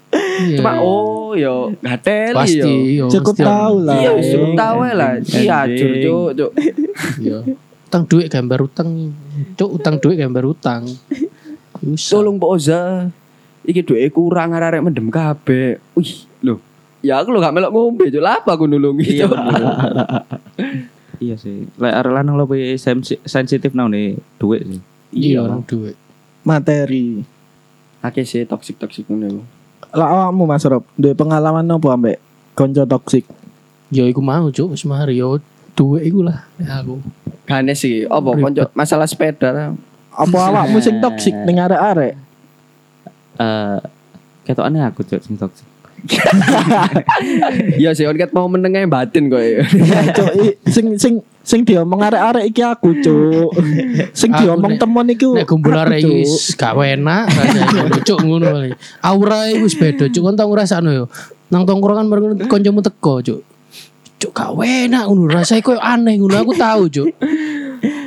Iya, 0.08 0.64
cuma 0.64 0.80
iya. 0.80 0.88
oh 0.88 1.36
yo 1.36 1.76
gatel 1.84 2.32
pasti 2.32 2.96
yo. 2.96 3.08
Yo, 3.08 3.20
Cukup 3.20 3.36
tahu 3.36 3.84
lah. 3.84 4.00
iya 4.00 4.12
cukup 4.16 4.52
tahu 4.56 4.78
lah. 4.88 5.12
Iya 5.20 5.56
acur 5.68 5.92
cuk 6.00 6.30
cuk. 6.36 6.52
Iya. 7.20 7.38
Utang 7.88 8.04
duit 8.08 8.28
gambar 8.32 8.60
utang. 8.64 8.88
Cuk 9.60 9.70
utang 9.80 9.96
duit 10.00 10.16
gambar 10.16 10.44
utang. 10.48 10.88
Usah. 11.88 12.12
tolong 12.14 12.36
Pak 12.36 12.50
Oza 12.52 12.82
iki 13.64 13.80
duit 13.82 14.12
kurang 14.12 14.52
arek 14.52 14.84
mendem 14.84 15.08
kabeh 15.08 15.80
wih 15.96 16.12
lho 16.40 16.60
ya 17.00 17.20
aku 17.20 17.32
lo 17.32 17.40
gak 17.40 17.56
melok 17.56 17.72
ngombe 17.72 18.08
cuk 18.08 18.20
lah 18.20 18.40
apa 18.40 18.52
aku 18.54 18.68
nulungi 18.68 19.24
cuk 19.24 19.32
Iya 21.18 21.34
sih. 21.34 21.66
Lek 21.82 21.94
arek 21.94 22.14
lanang 22.14 22.38
lebih 22.38 22.78
sensi- 22.78 23.18
sensitif 23.26 23.74
nang 23.74 23.90
nih 23.90 24.14
duit 24.38 24.62
sih. 24.64 24.82
Iya 25.10 25.42
orang 25.42 25.66
duit. 25.66 25.98
Materi. 26.46 27.26
akeh 27.98 28.22
sih 28.22 28.46
toksik 28.46 28.78
toksik 28.78 29.10
ngono 29.10 29.42
Lah 29.90 30.30
awakmu 30.30 30.46
Mas 30.46 30.62
Rob, 30.62 30.86
duwe 30.94 31.18
pengalaman 31.18 31.66
apa 31.66 31.88
ambek 31.90 32.18
konco 32.54 32.86
toksik? 32.86 33.26
Ya 33.90 34.06
iku 34.06 34.22
mau 34.22 34.54
cuk 34.54 34.78
wis 34.78 34.86
mari 34.86 35.18
yo 35.18 35.42
duit 35.74 36.06
iku 36.06 36.22
lah 36.22 36.46
ya 36.62 36.86
aku. 36.86 37.02
Gane 37.50 37.74
sih, 37.74 38.06
apa 38.06 38.30
konco 38.38 38.70
masalah 38.78 39.10
sepeda. 39.10 39.74
Apa 40.18 40.38
awakmu 40.50 40.82
sing 40.82 40.98
toksik 40.98 41.36
ning 41.46 41.62
arek-arek? 41.62 42.14
Eh 43.38 43.78
ketokane 44.44 44.82
aku 44.82 45.06
cuk 45.06 45.22
sing 45.22 45.38
toksik. 45.38 45.68
Iya 47.78 47.92
sih, 47.92 48.06
ket 48.16 48.32
mau 48.32 48.46
menengah 48.46 48.86
batin 48.86 49.28
kok. 49.28 49.42
ya. 49.42 49.66
Cuk, 50.14 50.30
i- 50.38 50.58
sing 50.70 50.94
sing 50.96 51.14
sing 51.42 51.62
diomong 51.64 52.00
arek-arek 52.00 52.46
iki 52.48 52.62
aku, 52.62 52.98
Cuk. 53.02 53.50
Sing 54.14 54.30
diomong 54.32 54.78
temen 54.78 55.06
iku. 55.10 55.34
Nek 55.36 55.46
kumpul 55.46 55.74
arek 55.74 56.02
iki 56.02 56.24
gak 56.56 56.74
enak 56.78 57.24
rasane 57.30 58.00
cuk 58.02 58.20
ngono 58.24 58.46
kali. 58.48 58.70
Aura 59.02 59.50
iku 59.50 59.66
wis 59.66 59.76
beda 59.76 60.06
cuk 60.08 60.22
kon 60.22 60.38
tau 60.38 60.50
ngrasakno 60.50 60.90
yo. 60.94 61.06
Nang 61.50 61.66
tongkrongan 61.66 62.06
bareng 62.08 62.46
kancamu 62.46 62.82
teko 62.82 63.22
cuk. 63.22 63.40
Cuk 64.18 64.32
gak 64.34 64.54
enak 64.58 65.04
ngono 65.10 65.30
rasane 65.30 65.62
koyo 65.62 65.82
aneh 65.82 66.14
ngono 66.18 66.36
aku 66.38 66.54
tahu 66.54 66.84
cuk. 66.88 67.08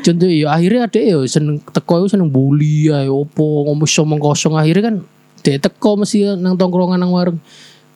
Contoh 0.00 0.28
yo 0.28 0.48
akhirnya 0.48 0.88
ada 0.88 1.00
yo 1.00 1.28
seneng 1.28 1.60
teko 1.60 2.00
yo 2.00 2.06
seneng 2.08 2.28
bully 2.28 2.88
ae 2.88 3.06
opo 3.06 3.68
ngomong 3.68 3.84
somong 3.84 4.16
kosong 4.16 4.56
akhirnya 4.56 4.88
kan 4.88 4.96
dia 5.40 5.56
teko 5.56 5.96
mesti 5.96 6.36
nang 6.36 6.56
tongkrongan 6.56 6.96
nang 6.96 7.12
warung. 7.12 7.36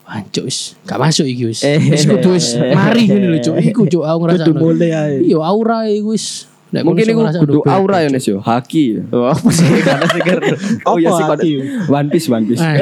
Wah, 0.05 0.21
cuk 0.29 0.45
wis 0.45 0.77
gak 0.85 1.01
masuk 1.01 1.25
iki 1.25 1.49
wis. 1.49 1.65
Wis 1.65 2.05
kudu 2.05 2.37
wis 2.37 2.61
mari 2.61 3.09
ngene 3.09 3.33
lho 3.33 3.39
cuk. 3.41 3.57
Iku 3.57 3.83
cuk 3.89 4.05
aku 4.05 4.19
Kudu 4.21 4.25
ngrasakno. 4.29 4.61
mulai 4.61 4.91
ae. 4.93 5.17
Iya 5.25 5.39
aura 5.41 5.89
iku 5.89 6.13
wis. 6.13 6.45
Nek 6.69 6.85
Mungkin 6.85 7.09
iku 7.09 7.21
kudu 7.41 7.59
aura 7.65 8.05
ya. 8.05 8.13
Nes 8.13 8.27
yo, 8.27 8.37
haki. 8.37 9.01
Oh, 9.09 9.31
apa 9.31 9.49
sih? 9.49 9.65
Karena 9.87 10.05
seger. 10.11 10.39
Oh 10.85 11.01
iya 11.01 11.09
Apa 11.09 11.17
sih 11.17 11.25
haki? 11.25 11.51
One 11.89 12.09
Piece 12.13 12.29
One 12.29 12.45
Piece. 12.45 12.61
Ah, 12.61 12.77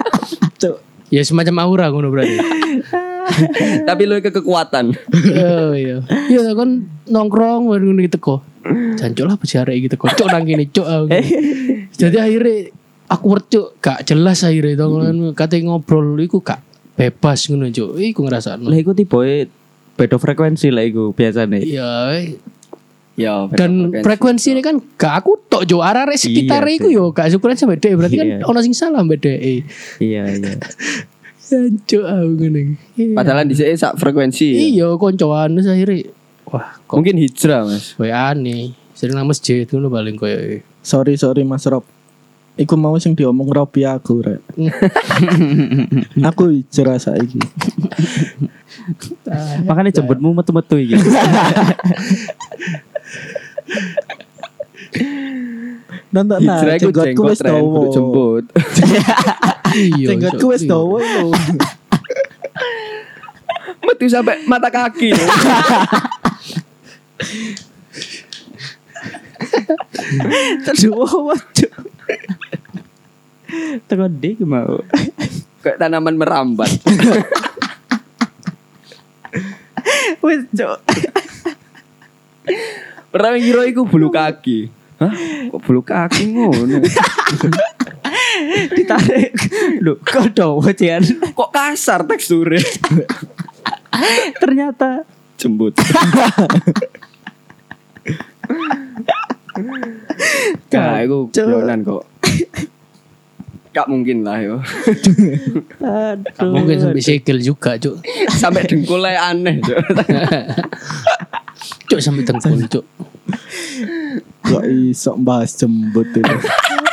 Cuk. 0.60 0.76
ya 1.08 1.24
semacam 1.24 1.56
aura 1.64 1.88
ngono 1.88 2.12
berarti. 2.12 2.36
Tapi 3.86 4.02
lu 4.04 4.20
ke 4.20 4.28
kekuatan. 4.28 4.92
Oh 5.38 5.72
iya. 5.72 6.04
Iya 6.28 6.52
kan 6.52 6.84
nongkrong 7.06 7.70
ngono 7.70 7.96
gitu 7.98 8.18
kok. 8.18 8.40
Jancuk 8.98 9.24
lah 9.26 9.36
pejare 9.40 9.72
iki 9.74 9.88
teko. 9.88 10.08
Cuk 10.12 10.28
nang 10.28 10.44
kene 10.44 10.68
cuk. 10.68 10.86
aku. 10.86 11.06
Jadi 11.96 12.16
akhirnya 12.20 12.56
aku 13.08 13.24
wercuk 13.32 13.66
gak 13.80 14.04
jelas 14.04 14.44
akhirnya 14.44 14.84
tongkrongan 14.84 15.32
kate 15.32 15.64
ngobrol 15.64 16.18
iku 16.20 16.44
gak 16.44 16.60
bebas 16.94 17.48
ngono 17.48 17.70
cuk. 17.72 17.96
Iku 17.96 18.20
ngrasakno. 18.26 18.68
Lah 18.68 18.78
iku 18.78 18.92
tipe 18.92 19.48
beda 19.98 20.16
frekuensi 20.20 20.68
lah 20.70 20.84
iku 20.86 21.10
biasane. 21.16 21.58
Iya. 21.64 22.22
Ya, 23.18 23.50
Dan 23.50 23.90
frekuensi 23.90 24.54
ini 24.54 24.62
kan 24.62 24.78
gak 24.94 25.26
aku 25.26 25.42
tok 25.50 25.66
jo 25.66 25.82
arek 25.82 26.14
sekitar 26.14 26.62
Iya, 26.62 26.78
iku 26.78 26.86
yo 26.86 27.04
gak 27.10 27.34
syukuran 27.34 27.58
sampe 27.58 27.74
dhek 27.74 27.98
berarti 27.98 28.14
kan 28.14 28.28
Iya. 28.30 28.46
ono 28.46 28.62
sing 28.62 28.74
salah 28.78 29.02
mbek 29.02 29.18
dhek. 29.18 29.38
Iya 29.98 30.22
iya. 30.38 30.52
Jancuk 31.48 32.04
aku 32.06 32.30
ngene. 32.38 32.78
Iya. 32.94 33.16
Padahal 33.18 33.48
di 33.48 33.58
sini 33.58 33.74
sak 33.74 33.98
frekuensi. 33.98 34.70
Iya 34.76 34.94
koncoan 34.94 35.58
akhirnya 35.58 36.14
wah 36.48 36.80
kok 36.84 36.96
Mungkin 36.96 37.16
hijrah, 37.20 37.68
Mas. 37.68 37.92
kowe 37.94 38.08
aneh. 38.08 38.72
Sering 38.96 39.14
nang 39.14 39.28
masjid 39.30 39.62
ngono 39.68 39.92
paling 39.92 40.18
koyo 40.18 40.58
Sorry 40.82 41.14
sorry 41.20 41.44
Mas 41.44 41.68
Rob. 41.68 41.84
Iku 42.58 42.74
mau 42.74 42.98
sing 42.98 43.14
diomong 43.14 43.54
Robi 43.54 43.86
aku 43.86 44.18
rek. 44.18 44.42
aku 46.28 46.50
hijrah 46.58 46.98
saiki. 46.98 47.38
Makanya 49.68 49.94
jemputmu 49.94 50.34
metu-metu 50.34 50.74
iki. 50.74 50.98
Nonton 56.08 56.40
nah, 56.40 56.64
jenggotku 56.64 57.04
jenggot 57.14 57.30
wis 57.30 57.40
dawa. 57.44 57.60
kudu 57.62 57.88
jemput. 57.92 58.44
Iya. 59.76 60.06
Jenggotku 60.16 60.46
wis 60.50 60.64
dawa 60.64 60.98
lho. 60.98 61.28
Metu 63.84 64.08
sampai 64.08 64.42
mata 64.48 64.72
kaki. 64.72 65.12
Teko 73.88 74.06
dik 74.12 74.44
mau. 74.44 74.82
Kayak 75.64 75.78
tanaman 75.80 76.14
merambat. 76.20 76.70
Wis 80.22 80.44
cuk. 80.52 80.78
Pertama 83.08 83.36
kira 83.40 83.62
iku 83.66 83.88
bulu 83.88 84.12
kaki. 84.12 84.68
Hah? 84.98 85.14
Kok 85.50 85.60
bulu 85.64 85.80
kaki 85.80 86.24
ngono? 86.36 86.82
Ditarik. 88.76 89.32
Lho, 89.80 89.98
kok 90.02 90.34
dawa 90.34 90.70
cian. 90.74 91.02
Kok 91.32 91.50
kasar 91.50 92.04
teksturnya? 92.04 92.62
Ternyata 94.38 95.06
Jembut. 95.38 95.78
Gak, 100.68 101.08
itu 101.08 101.18
bionan 101.32 101.80
kok. 101.82 102.04
Gak 103.72 103.86
mungkin 103.86 104.26
lah 104.26 104.38
yo. 104.42 104.56
Gak 106.34 106.50
mungkin 106.50 106.76
sampai 106.82 107.02
sikil 107.04 107.38
juga, 107.38 107.78
Cuk. 107.78 108.02
Sampai 108.32 108.66
dengkulnya 108.66 109.32
aneh. 109.32 109.60
Cuk. 109.62 109.78
Cuk 111.88 112.00
sampai 112.00 112.22
tengkul, 112.26 112.64
Cuk. 112.66 112.84
Kok 114.48 114.64
iso 114.66 115.12
bahas 115.20 115.52
jembut 115.54 116.08
itu. 116.10 116.34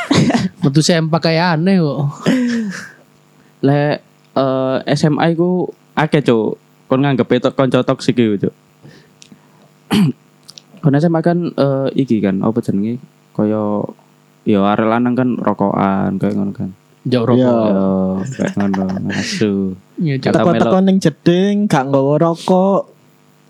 Metu 0.62 0.80
sempak 0.84 1.30
kayak 1.30 1.56
aneh 1.60 1.80
kok. 1.80 2.00
le 3.64 3.98
eh, 4.36 4.76
SMA 4.94 5.32
iku 5.32 5.70
akeh 5.96 6.20
cuk. 6.20 6.60
Kon 6.86 7.02
nganggep 7.02 7.26
itu 7.34 7.50
kanca 7.56 7.82
toksik 7.82 8.18
iku 8.20 8.48
cuk. 8.48 8.54
Kon 10.86 10.94
SMA 11.02 11.18
kan 11.18 11.50
eh, 11.50 11.88
iki 11.98 12.22
kan 12.22 12.38
apa 12.46 12.62
jenenge 12.62 13.02
kaya 13.34 13.82
ya 14.46 14.62
arek 14.62 14.86
lanang 14.86 15.18
kan 15.18 15.34
rokokan 15.34 16.14
kayak 16.22 16.38
ngono 16.38 16.54
kan. 16.54 16.70
Jauh 17.02 17.26
rokok. 17.26 17.42
Iya. 17.42 17.58
Ya 17.74 17.90
kayak 18.22 18.52
ngono 18.54 18.86
asu. 19.10 19.74
Kata 19.98 20.46
Teko-teko 20.46 20.78
ning 20.86 20.96
jeding 21.02 21.66
gak 21.66 21.90
nggawa 21.90 22.22
rokok. 22.22 22.95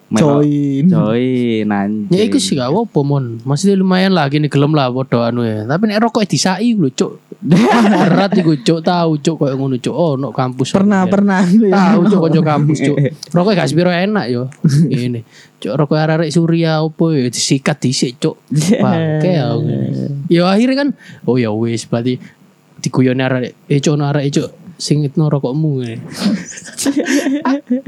Join. 0.07 0.87
Join 0.87 1.67
anjing. 1.67 2.15
Ya 2.15 2.23
iku 2.23 2.39
sih 2.39 2.55
gak 2.55 2.71
apa 2.71 3.01
mon. 3.03 3.43
Masih 3.43 3.75
lumayan 3.75 4.15
lah 4.15 4.31
gini 4.31 4.47
gelem 4.47 4.71
lah 4.71 4.87
podo 4.95 5.27
anu 5.27 5.43
ya. 5.43 5.67
Tapi 5.67 5.91
nek 5.91 5.99
rokok 5.99 6.23
disai 6.23 6.79
lho, 6.79 6.87
Cuk. 6.95 7.19
Berat 7.43 8.33
iku 8.39 8.55
cuk 8.55 8.81
tahu 8.87 9.19
cuk 9.19 9.35
koyo 9.35 9.55
ngono 9.59 9.77
cuk. 9.83 9.95
Oh, 9.95 10.15
no 10.15 10.31
kampus. 10.31 10.71
Pernah 10.71 11.05
Biar. 11.07 11.13
pernah 11.13 11.43
Tahu 11.43 12.01
cuk 12.07 12.21
kanca 12.31 12.41
kampus 12.55 12.79
cuk. 12.87 12.97
Rokok 13.35 13.53
gak 13.59 13.67
sepiro 13.67 13.91
enak 13.91 14.27
yo. 14.31 14.47
Ini. 14.87 15.27
Cuk 15.59 15.75
rokok 15.75 15.99
arek 15.99 16.31
Surya 16.31 16.87
opo 16.87 17.11
ya 17.11 17.27
disikat 17.27 17.83
dhisik 17.83 18.23
cuk. 18.23 18.39
Bangke 18.79 19.33
aku. 19.43 19.61
Ya 20.27 20.43
akhirnya 20.51 20.75
kan 20.83 20.89
oh 21.23 21.39
ya 21.39 21.55
wis 21.55 21.87
berarti 21.87 22.19
diguyoni 22.83 23.23
arek 23.23 23.71
eh 23.71 23.79
cuk 23.79 23.95
arek 23.95 24.27
cuk 24.35 24.66
sing 24.77 25.03
itno 25.03 25.27
rokokmu 25.27 25.81
ngene. 25.81 25.97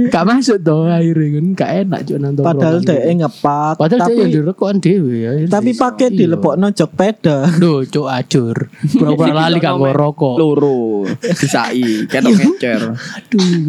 Gak 0.08 0.24
masuk 0.24 0.56
toh 0.58 0.84
akhirnya 0.84 1.28
kan 1.34 1.46
gak 1.54 1.70
enak 1.84 2.00
cuk 2.02 2.18
nang 2.18 2.32
Padahal 2.34 2.80
tongkrongan. 2.80 3.04
dia 3.04 3.14
ngepak 3.14 3.74
Padahal 3.76 4.00
tapi 4.00 4.20
direkokan 4.26 4.76
dhewe 4.78 5.14
ya. 5.14 5.30
tapi 5.46 5.70
pakai 5.72 6.08
Iya. 6.08 6.16
dilepokno 6.18 6.66
jok 6.70 6.90
peda. 6.90 7.36
Duh, 7.52 7.84
cuk 7.84 8.06
acur. 8.06 8.56
Pura-pura 8.90 9.32
lali 9.36 9.58
kanggo 9.58 9.88
rokok. 9.88 10.36
Loro 10.36 11.04
disai 11.20 12.06
ketok 12.06 12.32
ngecer. 12.32 12.82
Aduh. 12.90 13.68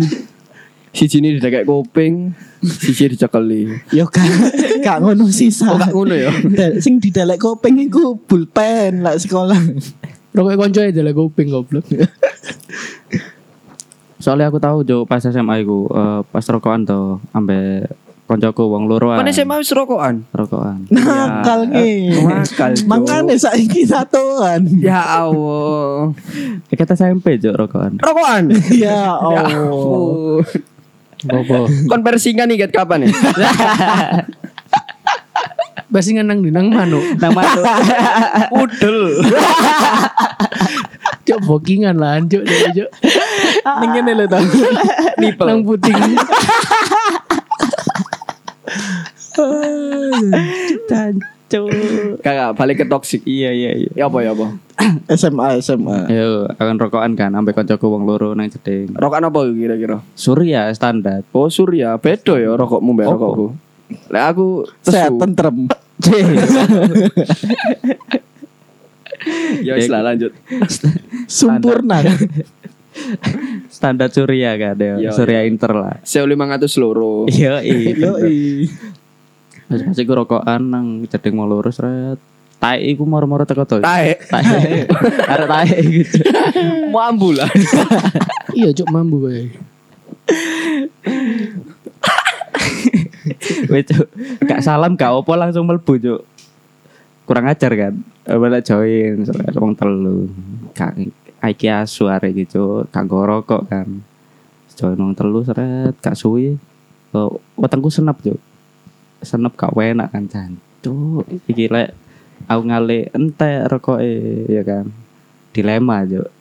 Siji 0.89 1.21
ini 1.21 1.37
didekek 1.37 1.69
kuping, 1.69 2.33
siji 2.63 3.13
dicekeli. 3.13 3.69
Yo 3.93 4.09
gak 4.09 4.25
gak 4.81 4.97
ngono 4.99 5.29
sisa. 5.29 5.69
Oh 5.69 5.77
gak 5.77 5.91
ngono 5.91 6.15
ya. 6.15 6.33
Sing 6.79 6.97
didelek 6.97 7.37
kopeng 7.37 7.77
iku 7.77 8.17
pulpen 8.17 9.05
lah 9.05 9.13
sekolah. 9.13 9.59
Rokok 10.29 10.55
konco 10.55 10.79
aja 10.79 11.01
lah 11.01 11.11
kuping 11.11 11.51
goblok. 11.51 11.85
Soalnya 14.29 14.53
aku 14.53 14.61
tahu 14.61 14.85
jo 14.85 15.09
pas 15.09 15.25
SMA 15.25 15.65
iku 15.65 15.89
eh, 15.89 16.21
pas 16.29 16.45
rokokan 16.45 16.85
to 16.85 17.17
ambe 17.33 17.81
koncoku 18.29 18.61
wong 18.69 18.85
loro 18.85 19.17
Mana 19.17 19.33
saya 19.33 19.49
mau 19.49 19.57
rokokan? 19.57 20.21
rokokan. 20.29 20.85
Nakal 20.93 21.65
nih. 21.65 22.13
Nakal, 22.13 22.77
Cuk. 22.77 22.85
Makanya 22.85 23.33
saiki 23.41 23.89
satuan. 23.89 24.69
Ya 24.77 25.01
Allah. 25.01 26.13
Eh, 26.69 26.77
kita 26.77 26.93
SMP 26.93 27.41
jo 27.41 27.57
rokokan. 27.57 27.97
Rokokan. 27.97 28.53
Ya 28.77 29.17
Allah. 29.17 29.49
Oh. 29.65 30.45
Bobo. 31.25 31.65
Konversinya 31.89 32.45
nih 32.45 32.69
ket 32.69 32.71
kapan 32.77 33.09
ya? 33.09 33.11
Basi 35.89 36.13
nang 36.13 36.45
di 36.45 36.53
nang 36.53 36.69
manuk. 36.69 37.01
Nang 37.17 37.33
manuk. 37.33 37.65
Udel. 38.61 39.25
Cuk 41.29 41.45
bookingan 41.45 42.01
lah 42.01 42.17
cuk 42.25 42.41
deh, 42.41 42.73
cuk. 42.73 42.89
Ning 43.85 43.89
ngene 43.93 44.11
lho 44.17 44.25
to. 44.25 44.39
Nang 45.45 45.61
puting. 45.61 45.93
Cancu. 50.89 51.61
Kakak 52.25 52.57
balik 52.57 52.81
ke 52.81 52.85
toksik. 52.89 53.21
Iya 53.29 53.53
iya 53.53 53.71
iya. 53.77 53.89
Ya 53.93 54.09
apa 54.09 54.25
ya 54.25 54.33
apa? 54.33 54.57
SMA 55.13 55.61
SMA. 55.61 56.09
Yo, 56.09 56.49
akan 56.49 56.81
rokokan 56.81 57.13
kan 57.13 57.37
ambe 57.37 57.53
koncoku 57.53 57.93
wong 57.93 58.09
loro 58.09 58.33
nang 58.33 58.49
jeding. 58.49 58.97
Rokokan 58.97 59.29
apa 59.29 59.45
kira-kira? 59.53 60.01
Surya 60.17 60.73
standar. 60.73 61.21
Oh 61.29 61.53
Surya, 61.53 62.01
beda 62.01 62.41
ya 62.41 62.57
rokokmu 62.57 62.97
mbak 62.97 63.05
rokokku. 63.05 63.53
Lah 64.09 64.33
aku 64.33 64.65
tesu. 64.81 65.13
tentrem. 65.21 65.69
Ya 69.63 69.75
wis 69.75 69.91
lah 69.91 70.01
lanjut. 70.03 70.31
Sempurna. 71.27 71.99
Standar 73.75 74.09
Surya 74.11 74.59
kan 74.59 74.75
ya. 74.75 74.95
Yo, 74.99 75.11
Surya 75.15 75.47
Inter 75.47 75.71
lah. 75.71 75.95
Sewu 76.03 76.27
500 76.27 76.67
loro. 76.81 77.27
Yo 77.31 77.55
iya. 77.59 77.95
Yo 78.03 78.11
Pas 79.69 79.85
pas 79.85 79.97
iku 80.01 80.17
rokokan 80.17 80.65
nang 80.65 81.05
jeding 81.05 81.37
wong 81.37 81.45
loro 81.45 81.69
sret. 81.69 82.17
Tai 82.59 82.75
iku 82.81 83.07
moro-moro 83.07 83.47
teko 83.47 83.63
to. 83.63 83.79
Tai. 83.79 84.17
Arek 85.31 85.47
tai 85.47 85.69
gitu. 85.79 86.19
Mau 86.91 86.99
ambulan. 86.99 87.47
Iya 88.51 88.73
cuk 88.75 88.89
mambu 88.91 89.29
bae. 89.29 89.47
Wes 93.69 93.85
Cuk. 93.87 94.07
gak 94.43 94.59
salam 94.65 94.97
gak 94.97 95.13
opo 95.13 95.37
langsung 95.37 95.69
mlebu 95.69 95.95
Cuk. 96.01 96.21
Kurang 97.29 97.45
ajar 97.45 97.69
kan. 97.77 97.93
Malah 98.25 98.65
join 98.65 99.21
seret 99.21 99.53
wong 99.53 99.77
telu. 99.77 100.25
Gak 100.73 100.97
iki 101.45 101.69
asu 101.69 102.09
arek 102.09 102.33
iki 102.33 102.49
Cuk, 102.49 102.89
gak 102.89 103.05
nggo 103.05 103.21
rokok 103.21 103.69
kan. 103.69 104.01
Join 104.73 104.97
wong 104.97 105.13
telu 105.13 105.45
seret 105.45 105.93
gak 106.01 106.17
suwi. 106.17 106.57
Oh, 107.13 107.37
wetengku 107.53 107.93
senep 107.93 108.17
Cuk. 108.25 108.41
Senep 109.21 109.53
gak 109.53 109.77
enak 109.77 110.09
kan 110.09 110.25
Cuk. 110.81 111.29
Iki 111.45 111.69
lek 111.69 111.93
aku 112.49 112.65
ngale 112.65 113.13
entek 113.13 113.69
rokoke 113.69 114.09
ya 114.49 114.65
kan. 114.65 114.89
Dilema 115.53 116.01
Cuk. 116.09 116.33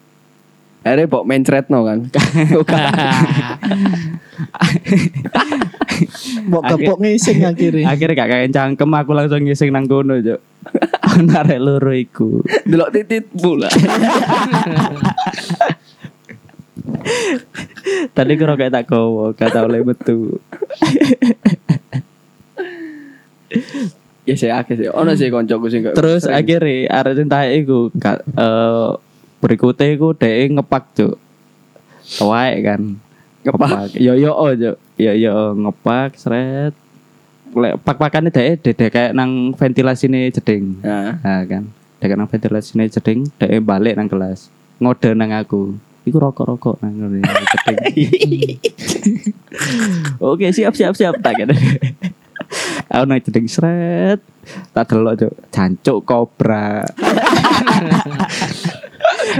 Akhirnya 0.88 1.04
pok 1.04 1.28
mencretno 1.28 1.84
kan. 1.84 2.08
Mbok 6.48 6.62
kepok 6.74 6.98
ngising 7.02 7.44
akhirnya. 7.44 7.84
Akhirnya 7.90 8.14
gak 8.18 8.30
kayak 8.30 8.50
cangkem 8.52 8.90
aku 8.94 9.10
langsung 9.14 9.42
ngising 9.44 9.70
nang 9.72 9.86
kono 9.88 10.18
Cuk. 10.20 10.40
Narek 11.28 11.60
loro 11.60 11.92
iku. 11.94 12.42
Delok 12.66 12.92
titit 12.92 13.26
pula. 13.32 13.68
Tadi 18.16 18.32
kira 18.36 18.58
kayak 18.58 18.72
tak 18.74 18.84
kowo, 18.90 19.32
gak 19.32 19.54
tau 19.54 19.64
oleh 19.64 19.80
metu. 19.80 20.40
ya 24.28 24.34
saya 24.36 24.60
akeh 24.60 24.76
sih. 24.76 24.88
Ono 24.92 25.16
sih 25.16 25.32
koncoku 25.32 25.72
sing 25.72 25.88
Terus 25.88 26.28
akhirnya 26.28 26.92
arek 26.92 27.16
sing 27.16 27.26
tae 27.32 27.64
iku 27.64 27.88
gak 27.96 28.28
eh 28.36 28.90
berikutnya 29.38 29.94
iku 29.94 30.12
dhek 30.12 30.52
ngepak, 30.52 30.84
Cuk. 30.98 31.16
Tuwae 32.18 32.60
kan. 32.60 32.98
Ngepak? 33.46 33.96
Yo 33.96 34.12
yo 34.18 34.36
oh, 34.36 34.52
Cuk. 34.52 34.87
Yo 34.98 35.14
yo 35.14 35.54
ngepak 35.54 36.18
sret. 36.18 36.74
Lek 37.54 37.80
pak-pakane 37.80 38.28
dhek 38.34 38.60
dedek 38.60 38.90
kayak 38.92 39.12
nang 39.14 39.54
ventilasine 39.54 40.28
jeding. 40.34 40.82
Nah, 40.82 41.16
Nah 41.22 41.40
kan. 41.46 41.64
Dek 42.02 42.18
nang 42.18 42.26
ventilasine 42.26 42.90
jeding, 42.90 43.30
dhek 43.38 43.62
balik 43.62 43.94
nang 43.94 44.10
kelas. 44.10 44.50
Ngode 44.82 45.14
nang 45.14 45.30
aku. 45.30 45.78
Iku 46.02 46.18
rokok-rokok 46.18 46.82
nang 46.82 46.98
ngene 46.98 47.22
jeding. 47.24 47.78
Oke, 50.28 50.50
siap 50.50 50.74
siap 50.74 50.98
siap 50.98 51.14
tak 51.22 51.38
kene. 51.38 51.54
Aku 52.90 53.04
nang 53.06 53.22
jeding 53.22 53.46
sret. 53.46 54.18
Tak 54.74 54.90
delok 54.90 55.14
cuk, 55.20 55.34
jancuk 55.54 55.98
kobra. 56.02 56.82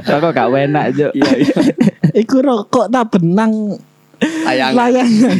Rokok 0.08 0.30
gak 0.32 0.48
enak 0.54 0.86
cuk. 0.94 1.12
iya 1.18 1.30
iya. 1.34 1.54
Iku 2.22 2.40
rokok 2.40 2.90
tak 2.90 3.14
benang 3.14 3.78
Ayang. 4.22 4.72
layangan. 4.74 5.36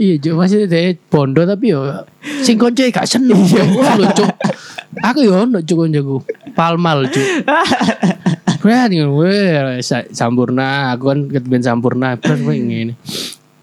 Iya 0.00 0.14
cuk 0.16 0.34
masih 0.40 0.64
deh 0.64 0.96
bondo 1.12 1.44
tapi 1.44 1.76
yo 1.76 1.84
sing 2.40 2.56
konco 2.56 2.80
gak 2.88 3.04
seneng 3.04 3.36
lho 3.36 4.08
cuk. 4.16 4.30
Aku 5.04 5.20
yo 5.20 5.44
ono 5.44 5.60
cuk 5.60 5.76
koncoku. 5.76 6.16
Palmal 6.56 7.04
cuk. 7.12 7.26
Berani 8.60 9.00
gue 9.00 9.36
sampurna, 10.12 10.92
aku 10.92 11.04
kan 11.08 11.20
ketemu 11.32 11.64
sampurna, 11.64 12.20
terus 12.20 12.44
ngene. 12.44 12.92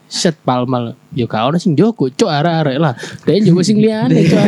Set 0.08 0.40
palmal, 0.40 0.96
yo 1.12 1.28
gak 1.28 1.52
ono 1.52 1.60
sing 1.60 1.76
jogo, 1.76 2.08
cuk 2.08 2.32
arek-arek 2.32 2.80
lah. 2.80 2.96
Dek 3.28 3.44
jogo 3.44 3.60
sing 3.60 3.84
liyane 3.84 4.24
cuk. 4.24 4.40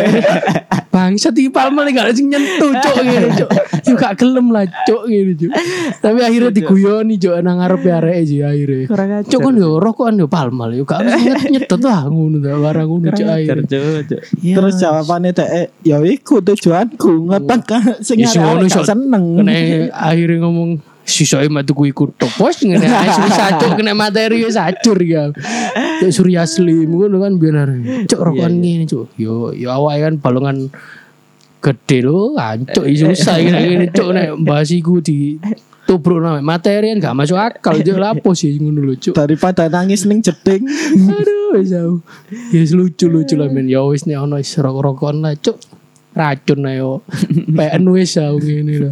Bangsat 0.88 1.36
iki 1.36 1.52
palmal 1.52 1.84
gak 1.92 2.16
sing 2.16 2.32
nyentuh 2.32 2.72
cuk 2.80 2.96
ngene 3.04 3.28
cuk. 3.36 3.50
Yo 3.84 3.94
gak 4.00 4.24
gelem 4.24 4.56
lah 4.56 4.64
cuk 4.88 5.12
ngene 5.12 5.36
cuk. 5.36 5.52
Tapi 6.00 6.20
akhirnya 6.24 6.56
diguyoni 6.56 7.20
cuk 7.20 7.44
nang 7.44 7.60
ngarepe 7.60 7.92
arek 7.92 8.16
iki 8.24 8.40
akhirnya. 8.40 8.88
Cuk 9.28 9.40
kan 9.44 9.54
yo 9.60 9.84
rokokan 9.84 10.16
yo 10.16 10.32
palmal 10.32 10.72
yo 10.72 10.88
gak 10.88 11.04
nyet 11.04 11.52
nyedot 11.52 11.82
lah 11.84 12.08
ngono 12.08 12.40
ta 12.40 12.56
barang 12.56 12.88
ngono 12.88 13.12
cuk. 13.12 13.28
cuk. 13.68 14.22
Terus 14.40 14.74
jawabannya 14.80 15.36
dek 15.36 15.76
ya 15.84 16.00
iku 16.00 16.40
tujuanku 16.40 17.36
ngetak 17.36 17.62
ka 17.68 17.80
sing 18.00 18.24
Ya, 18.24 18.32
arek 18.32 18.72
seneng. 18.72 19.44
Akhirnya 19.92 20.48
ngomong 20.48 20.80
Sisoe 21.10 21.50
matu 21.50 21.74
ku 21.74 21.90
ikut 21.90 22.22
topos 22.22 22.62
ngene 22.62 22.86
ae 22.86 23.10
susah 23.10 23.48
cuk 23.62 23.82
kena 23.82 23.98
materi 23.98 24.46
wis 24.46 24.54
acur 24.54 25.02
ya. 25.02 25.34
Cuk 25.98 26.12
Surya 26.14 26.46
Slim 26.46 26.94
ngono 26.94 27.26
kan 27.26 27.34
bener. 27.42 27.68
Cuk 28.06 28.22
rokokan 28.22 28.62
ngene 28.62 28.86
cuk. 28.86 29.10
Yo 29.18 29.50
yo 29.58 29.74
awake 29.74 30.06
kan 30.06 30.16
balongan 30.22 30.70
gede 31.66 32.06
lo 32.06 32.38
ancuk 32.38 32.86
susah 32.86 33.42
ngene 33.42 33.90
cuk 33.90 34.10
nek 34.14 34.38
bahas 34.46 34.70
iku 34.70 35.02
di 35.02 35.42
tubruk 35.90 36.22
nang 36.22 36.46
materi 36.46 36.94
kan 36.94 37.10
gak 37.10 37.18
masuk 37.18 37.42
akal 37.42 37.82
cuk 37.82 37.98
lapo 37.98 38.38
sih 38.38 38.62
ngono 38.62 38.86
lho 38.86 38.96
cuk. 39.02 39.18
Daripada 39.18 39.66
nangis 39.66 40.06
ning 40.06 40.22
jeding. 40.22 40.62
Aduh 41.18 41.58
wis 41.58 41.74
aku. 41.74 42.06
Ya 42.54 42.60
wis 42.62 42.72
lucu-lucu 42.78 43.34
lah 43.34 43.50
men. 43.50 43.66
Ya 43.66 43.82
wis 43.82 44.06
nek 44.06 44.22
ono 44.22 44.38
rokok-rokokan 44.38 45.26
lah 45.26 45.34
cuk. 45.34 45.58
Racun 46.14 46.70
ayo. 46.70 47.02
PN 47.58 47.84
wis 47.90 48.14
aku 48.22 48.38
ngene 48.46 48.74
lho. 48.78 48.92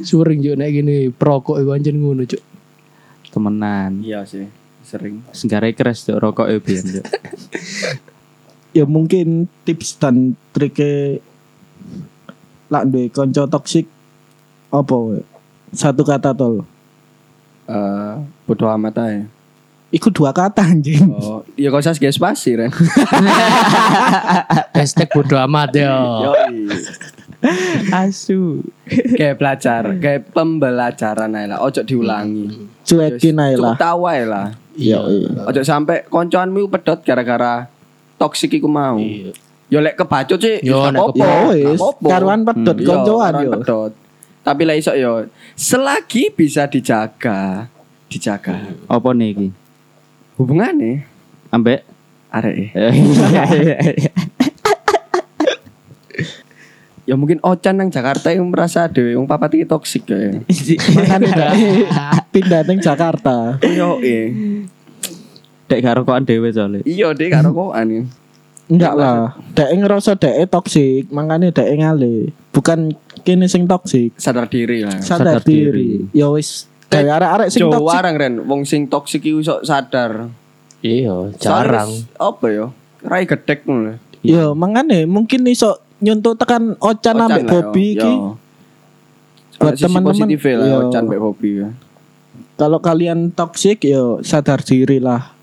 Suring 0.00 0.40
juk 0.40 0.56
nek 0.56 0.72
gini 0.72 1.12
perokok 1.12 1.60
iku 1.60 1.76
anjen 1.76 2.00
ngono 2.00 2.24
cuk. 2.24 2.40
Temenan. 3.28 4.00
Iya 4.00 4.24
sih, 4.24 4.48
sering. 4.80 5.20
Senggare 5.36 5.76
keras 5.76 6.08
cuk 6.08 6.16
rokok 6.16 6.48
e 6.48 6.56
biyen 6.56 6.86
cuk. 7.00 7.06
Ya 8.72 8.88
mungkin 8.88 9.52
tips 9.68 10.00
dan 10.00 10.32
triknya 10.56 11.20
lak 12.72 12.88
duwe 12.88 13.12
kanca 13.12 13.44
toksik 13.44 13.84
apa? 14.72 15.20
Satu 15.76 16.08
kata 16.08 16.32
tol. 16.32 16.64
Eh, 17.68 18.14
bodoh 18.48 18.72
amat 18.72 18.96
aja. 18.96 19.28
Iku 19.92 20.08
dua 20.08 20.32
kata 20.32 20.64
anjing. 20.64 21.04
Oh, 21.12 21.44
ya 21.52 21.68
kau 21.68 21.76
usah 21.76 21.92
guys 22.00 22.16
spasi 22.16 22.56
Ren. 22.56 22.72
Hashtag 24.72 25.12
bodo 25.12 25.36
amat 25.36 25.76
ya. 25.76 25.92
Yoi. 26.32 26.72
Asu. 27.92 28.64
Kayak 28.88 29.36
belajar, 29.36 29.82
kayak 30.00 30.32
pembelajaran 30.32 31.36
aja 31.36 31.46
lah. 31.52 31.58
Ojo 31.60 31.84
diulangi. 31.84 32.72
Cuekin 32.88 33.36
ae 33.36 33.60
lah. 33.60 33.76
tahu 33.76 34.08
ae 34.08 34.24
lah. 34.24 34.56
Iya. 34.80 35.04
Ojo 35.44 35.60
sampai 35.60 36.08
koncoanmu 36.08 36.72
pedot 36.72 37.04
gara-gara 37.04 37.68
toksik 38.16 38.56
iku 38.56 38.72
mau. 38.72 38.96
Iya. 38.96 39.36
Yo 39.72 39.80
lek 39.80 39.96
kebacut 39.96 40.36
sih, 40.36 40.60
Yo, 40.64 40.88
nek 40.92 41.16
Ya 41.16 41.76
karuan 42.04 42.44
pedot 42.48 42.76
Yo, 42.80 42.88
koncoan 42.88 43.32
yo. 43.44 43.50
pedot. 43.60 43.92
Tapi 44.40 44.62
lah 44.64 44.76
iso 44.76 44.96
yo, 44.96 45.28
selagi 45.54 46.32
bisa 46.32 46.64
dijaga, 46.64 47.68
dijaga. 48.08 48.58
Apa 48.88 49.12
nih 49.14 49.28
iki? 49.36 49.48
Hubungannya 50.42 51.06
Ambek 51.54 51.86
arek 52.34 52.54
iya, 52.74 52.90
iya, 53.54 53.76
iya. 53.94 54.12
Ya 57.02 57.14
mungkin 57.18 57.42
Ocan 57.42 57.76
nang 57.76 57.90
Jakarta 57.90 58.30
yang 58.30 58.46
merasa 58.46 58.86
dhewe 58.86 59.18
wong 59.18 59.26
papat 59.26 59.58
iki 59.58 59.66
toksik 59.66 60.06
ya. 60.06 60.38
Makane 60.96 61.26
dak 61.34 61.52
pindah 62.32 62.62
ning 62.62 62.78
Jakarta. 62.78 63.58
Yo 63.66 63.98
eh. 64.00 64.30
Dek 65.66 65.82
karo 65.82 66.06
kokan 66.06 66.22
dhewe 66.22 66.48
soalnya. 66.54 66.80
Iya 66.86 67.10
deh 67.10 67.26
karo 67.26 67.50
kokan 67.50 67.86
ya. 67.90 68.02
Enggak 68.70 68.94
lah. 68.94 69.34
Dek 69.52 69.70
ngerasa 69.82 70.14
dek 70.14 70.46
toksik, 70.46 71.10
makane 71.10 71.50
dek 71.50 71.68
ngale. 71.74 72.30
Bukan 72.54 72.94
kene 73.26 73.50
sing 73.50 73.66
toksik. 73.66 74.14
Sadar 74.14 74.46
diri 74.46 74.86
lah. 74.86 75.02
Sadar, 75.02 75.36
Sadar 75.36 75.42
diri. 75.42 76.06
diri. 76.06 76.16
Ya 76.16 76.30
wis 76.30 76.70
kayak 76.92 77.14
arek-arek 77.24 77.48
sing 77.48 77.64
toksik. 77.64 77.88
warang 77.88 78.14
Ren, 78.20 78.34
wong 78.44 78.62
sing 78.68 78.84
toksik 78.84 79.24
iku 79.24 79.40
iso 79.40 79.56
sadar. 79.64 80.28
Iya, 80.84 81.32
jarang. 81.40 81.88
Apa 82.20 82.46
yo? 82.52 82.66
Rai 83.00 83.24
gedek 83.24 83.64
ngono. 83.64 83.96
Ya 84.22 84.54
makane 84.54 85.08
mungkin 85.08 85.42
iso 85.50 85.82
nyuntuk 85.98 86.38
tekan 86.38 86.78
Ocan 86.78 87.16
Ocan 87.18 87.26
ambek 87.26 87.44
lah, 87.46 87.50
Bobby 87.50 87.86
yo. 87.86 87.90
iki. 87.94 88.12
Yo. 88.12 88.30
Buat 89.62 89.74
teman-teman, 89.78 90.28
lah 90.30 90.66
yo. 90.66 90.78
Ocan 90.90 91.02
mbek 91.06 91.20
Bobby 91.22 91.50
ya. 91.62 91.68
Kalau 92.58 92.78
kalian 92.78 93.34
toksik 93.34 93.82
ya 93.82 94.22
sadar 94.22 94.62
diri 94.62 95.02
lah. 95.02 95.34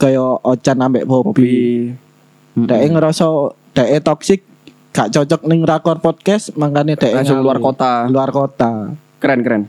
Kayak 0.00 0.40
Ocan 0.44 0.78
ambek 0.80 1.04
Bobby. 1.04 1.92
Bobby 1.92 2.08
Dek 2.60 2.82
ngerasa 2.92 3.24
dek 3.72 4.02
toksik 4.04 4.40
gak 4.90 5.14
cocok 5.14 5.46
ning 5.46 5.62
rakor 5.62 6.02
podcast 6.02 6.50
makanya 6.58 6.98
dek 6.98 7.14
langsung 7.14 7.40
luar 7.40 7.62
kota. 7.62 8.10
Luar 8.10 8.28
kota. 8.34 8.92
Keren 9.22 9.40
keren. 9.40 9.62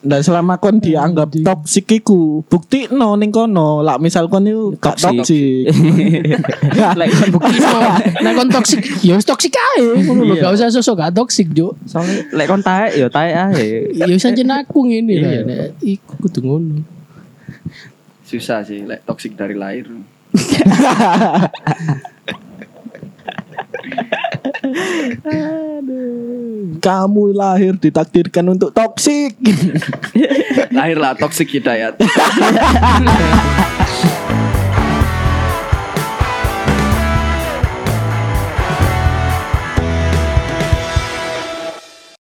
Dan 0.00 0.24
selama 0.24 0.56
kon 0.56 0.80
dianggap 0.80 1.28
toksik 1.44 2.00
iku, 2.00 2.40
bukti 2.48 2.88
no 2.88 3.20
ning 3.20 3.28
kono. 3.28 3.84
Lah 3.84 4.00
misal 4.00 4.32
kon 4.32 4.48
iku 4.48 4.72
gak 4.80 4.96
toksik. 4.96 5.68
Lek 7.00 7.08
kon 7.12 7.28
bukti 7.36 7.60
Nah 8.24 8.32
kon 8.32 8.48
toksik, 8.48 8.80
ya 9.04 9.20
wis 9.20 9.28
toksik 9.28 9.52
ae. 9.52 10.00
Ngono 10.00 10.24
lho, 10.24 10.40
Iya. 10.40 10.48
gak 10.48 10.52
usah 10.56 10.72
sosok 10.72 11.04
gak 11.04 11.12
toksik, 11.12 11.52
Juk. 11.52 11.76
soalnya 11.84 12.24
lek 12.32 12.48
kon 12.48 12.64
taek 12.64 12.96
ya 12.96 13.12
taek 13.12 13.52
ae. 13.52 13.92
Ya 13.92 14.08
wis 14.08 14.24
anjen 14.24 14.48
aku 14.48 14.88
ngene 14.88 15.14
lah. 15.20 15.30
Iya. 15.36 15.40
Nek 15.44 15.84
Iku 15.84 16.12
kudu 16.16 16.40
ngono. 16.48 16.80
Susah 18.24 18.64
sih 18.64 18.88
lek 18.88 19.04
toksik 19.04 19.36
dari 19.36 19.52
lahir. 19.52 19.84
Kamu 26.80 27.36
lahir 27.36 27.76
ditakdirkan 27.76 28.56
untuk 28.56 28.72
toksik. 28.72 29.36
Lahirlah 30.72 31.12
toksik 31.18 31.52
hidayat. 31.52 32.00